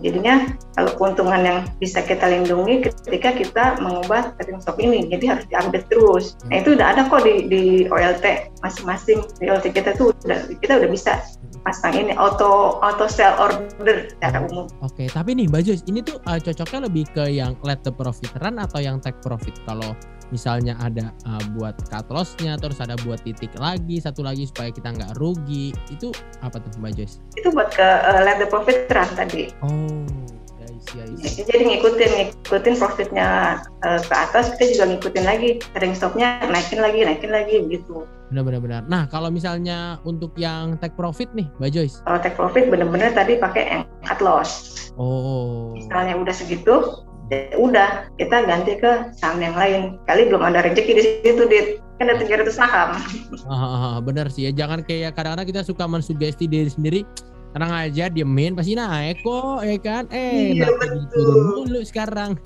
Jadinya 0.00 0.48
kalau 0.74 0.90
keuntungan 0.96 1.40
yang 1.44 1.58
bisa 1.76 2.00
kita 2.00 2.24
lindungi 2.24 2.88
ketika 3.04 3.36
kita 3.36 3.64
mengubah 3.84 4.32
trading 4.40 4.60
stop 4.64 4.80
ini, 4.80 5.04
jadi 5.12 5.36
harus 5.36 5.44
diupdate 5.52 5.86
terus. 5.92 6.40
Nah, 6.48 6.64
itu 6.64 6.72
udah 6.74 6.96
ada 6.96 7.04
kok 7.06 7.22
di, 7.22 7.46
di 7.52 7.62
OLT 7.92 8.56
masing-masing 8.64 9.22
di 9.38 9.46
OLT 9.46 9.70
kita 9.76 9.94
tuh 9.94 10.16
udah 10.24 10.48
kita 10.58 10.80
udah 10.80 10.90
bisa 10.90 11.20
pasang 11.62 11.94
ini 11.94 12.16
auto 12.16 12.80
auto 12.80 13.06
sell 13.10 13.36
order 13.36 14.08
secara 14.08 14.44
umum. 14.48 14.66
Oke, 14.80 15.10
tapi 15.12 15.36
nih 15.36 15.52
Mbak 15.52 15.62
Joyce, 15.68 15.84
ini 15.84 16.00
tuh 16.00 16.16
uh, 16.24 16.40
cocoknya 16.40 16.88
lebih 16.88 17.04
ke 17.12 17.24
yang 17.28 17.52
let 17.60 17.84
the 17.84 17.92
profit 17.92 18.32
run 18.40 18.56
atau 18.56 18.80
yang 18.80 18.96
take 19.02 19.18
profit 19.20 19.52
kalau 19.68 19.92
misalnya 20.30 20.76
ada 20.80 21.12
uh, 21.24 21.42
buat 21.56 21.76
cut 21.88 22.06
lossnya 22.12 22.56
terus 22.60 22.78
ada 22.80 22.94
buat 23.04 23.20
titik 23.24 23.52
lagi 23.56 24.00
satu 24.00 24.24
lagi 24.24 24.48
supaya 24.48 24.72
kita 24.72 24.92
nggak 24.92 25.16
rugi 25.20 25.72
itu 25.88 26.12
apa 26.44 26.60
tuh 26.60 26.70
Mbak 26.80 26.92
Joyce? 26.96 27.16
Itu 27.36 27.48
buat 27.52 27.72
ke 27.72 27.84
uh, 27.84 28.20
let 28.24 28.40
the 28.40 28.48
profit 28.48 28.88
run 28.92 29.08
tadi. 29.16 29.52
Oh. 29.64 30.04
Ya, 30.96 31.04
Jadi 31.44 31.68
ngikutin 31.68 32.10
ngikutin 32.16 32.74
profitnya 32.80 33.60
uh, 33.84 34.00
ke 34.00 34.14
atas 34.14 34.56
kita 34.56 34.72
juga 34.72 34.84
ngikutin 34.94 35.24
lagi 35.26 35.48
trading 35.76 35.92
stopnya 35.92 36.40
naikin 36.48 36.80
lagi 36.80 37.04
naikin 37.04 37.28
lagi 37.28 37.60
gitu. 37.68 38.08
Benar-benar 38.32 38.60
benar. 38.64 38.82
Nah 38.88 39.04
kalau 39.12 39.28
misalnya 39.28 40.00
untuk 40.08 40.32
yang 40.40 40.80
take 40.80 40.96
profit 40.96 41.28
nih 41.36 41.44
Mbak 41.60 41.70
Joyce? 41.76 42.00
Kalau 42.08 42.18
take 42.24 42.36
profit 42.40 42.72
benar-benar 42.72 43.12
tadi 43.12 43.36
pakai 43.36 43.64
yang 43.68 43.84
cut 44.00 44.20
loss. 44.24 44.50
Oh. 44.96 45.76
Misalnya 45.76 46.16
udah 46.16 46.32
segitu 46.32 47.04
ya 47.28 47.56
udah 47.60 48.08
kita 48.16 48.44
ganti 48.48 48.76
ke 48.80 49.12
saham 49.16 49.40
yang 49.40 49.56
lain. 49.56 50.00
Kali 50.08 50.28
belum 50.28 50.42
ada 50.44 50.64
rezeki 50.64 50.92
di 50.96 51.02
situ 51.24 51.42
dit. 51.48 51.66
Kan 51.98 52.14
ada 52.14 52.22
300 52.22 52.54
saham. 52.54 52.94
Ah, 53.50 53.98
bener 53.98 54.30
sih 54.30 54.48
ya. 54.48 54.50
Jangan 54.54 54.86
kayak 54.86 55.18
kadang-kadang 55.18 55.48
kita 55.50 55.60
suka 55.66 55.84
mensugesti 55.84 56.46
diri 56.46 56.70
sendiri. 56.70 57.00
Tenang 57.56 57.72
aja 57.72 58.12
diemin 58.12 58.52
pasti 58.52 58.76
naik 58.76 59.24
kok 59.24 59.64
ya 59.64 59.76
kan? 59.80 60.04
Eh 60.12 60.60
iya, 60.60 60.68
turun 61.16 61.64
dulu 61.64 61.80
sekarang 61.80 62.36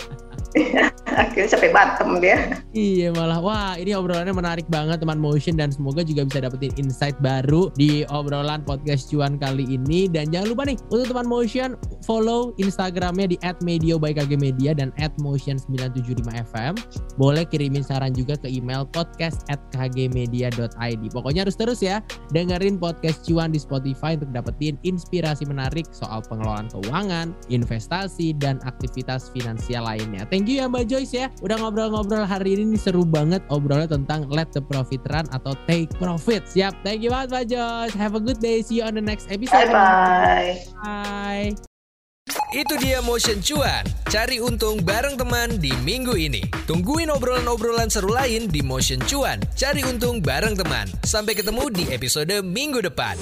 akhirnya 1.22 1.48
sampai 1.48 1.70
bottom 1.72 2.20
dia. 2.20 2.60
Iya 2.72 3.12
malah. 3.12 3.40
Wah 3.40 3.72
ini 3.76 3.96
obrolannya 3.96 4.32
menarik 4.32 4.66
banget 4.68 5.00
teman 5.00 5.20
motion 5.20 5.56
dan 5.56 5.72
semoga 5.72 6.04
juga 6.04 6.28
bisa 6.28 6.44
dapetin 6.44 6.72
insight 6.76 7.16
baru 7.20 7.72
di 7.76 8.04
obrolan 8.12 8.64
podcast 8.64 9.08
cuan 9.12 9.40
kali 9.40 9.64
ini. 9.68 10.08
Dan 10.08 10.28
jangan 10.32 10.52
lupa 10.52 10.62
nih 10.68 10.76
untuk 10.92 11.12
teman 11.12 11.28
motion 11.28 11.76
follow 12.04 12.52
instagramnya 12.60 13.32
di 13.32 13.36
@medio 13.64 13.96
by 13.96 14.12
KG 14.12 14.36
Media 14.36 14.76
dan 14.76 14.92
@motion975fm. 15.20 16.76
Boleh 17.16 17.44
kirimin 17.48 17.84
saran 17.84 18.12
juga 18.12 18.36
ke 18.36 18.48
email 18.48 18.84
podcast 18.88 19.44
at 19.48 19.60
kgmedia.id 19.72 21.02
pokoknya 21.12 21.46
harus 21.46 21.54
terus 21.54 21.78
ya 21.84 22.00
dengerin 22.32 22.80
podcast 22.80 23.22
cuan 23.28 23.52
di 23.52 23.60
Spotify 23.60 24.18
untuk 24.18 24.32
dapetin 24.32 24.74
inspirasi 24.82 25.46
menarik 25.46 25.86
soal 25.92 26.24
pengelolaan 26.26 26.66
keuangan 26.72 27.36
investasi 27.52 28.34
dan 28.40 28.58
aktivitas 28.66 29.30
finansial 29.30 29.86
lainnya. 29.86 30.26
Thank 30.26 30.41
Thank 30.42 30.58
you 30.58 30.58
ya 30.58 30.66
Mbak 30.66 30.90
Joyce 30.90 31.14
ya. 31.14 31.30
Udah 31.38 31.54
ngobrol-ngobrol 31.54 32.26
hari 32.26 32.58
ini 32.58 32.74
seru 32.74 33.06
banget 33.06 33.46
obrolnya 33.46 33.86
tentang 33.86 34.26
let 34.26 34.50
the 34.50 34.58
profit 34.58 34.98
run 35.06 35.22
atau 35.30 35.54
take 35.70 35.86
profit. 36.02 36.42
Siap. 36.50 36.82
Thank 36.82 37.06
you 37.06 37.14
banget 37.14 37.30
Mbak 37.30 37.44
Joyce. 37.46 37.94
Have 37.94 38.18
a 38.18 38.22
good 38.26 38.42
day. 38.42 38.58
See 38.58 38.82
you 38.82 38.90
on 38.90 38.98
the 38.98 39.04
next 39.06 39.30
episode. 39.30 39.70
Bye-bye. 39.70 40.66
Bye. 40.82 41.54
Itu 42.50 42.74
dia 42.82 42.98
Motion 43.06 43.38
Cuan. 43.38 43.86
Cari 44.10 44.42
untung 44.42 44.82
bareng 44.82 45.14
teman 45.14 45.62
di 45.62 45.70
minggu 45.86 46.18
ini. 46.18 46.42
Tungguin 46.66 47.14
obrolan-obrolan 47.14 47.86
seru 47.86 48.10
lain 48.10 48.50
di 48.50 48.66
Motion 48.66 48.98
Cuan. 49.06 49.38
Cari 49.54 49.86
untung 49.86 50.18
bareng 50.18 50.58
teman. 50.58 50.90
Sampai 51.06 51.38
ketemu 51.38 51.70
di 51.70 51.86
episode 51.94 52.42
minggu 52.42 52.82
depan. 52.82 53.14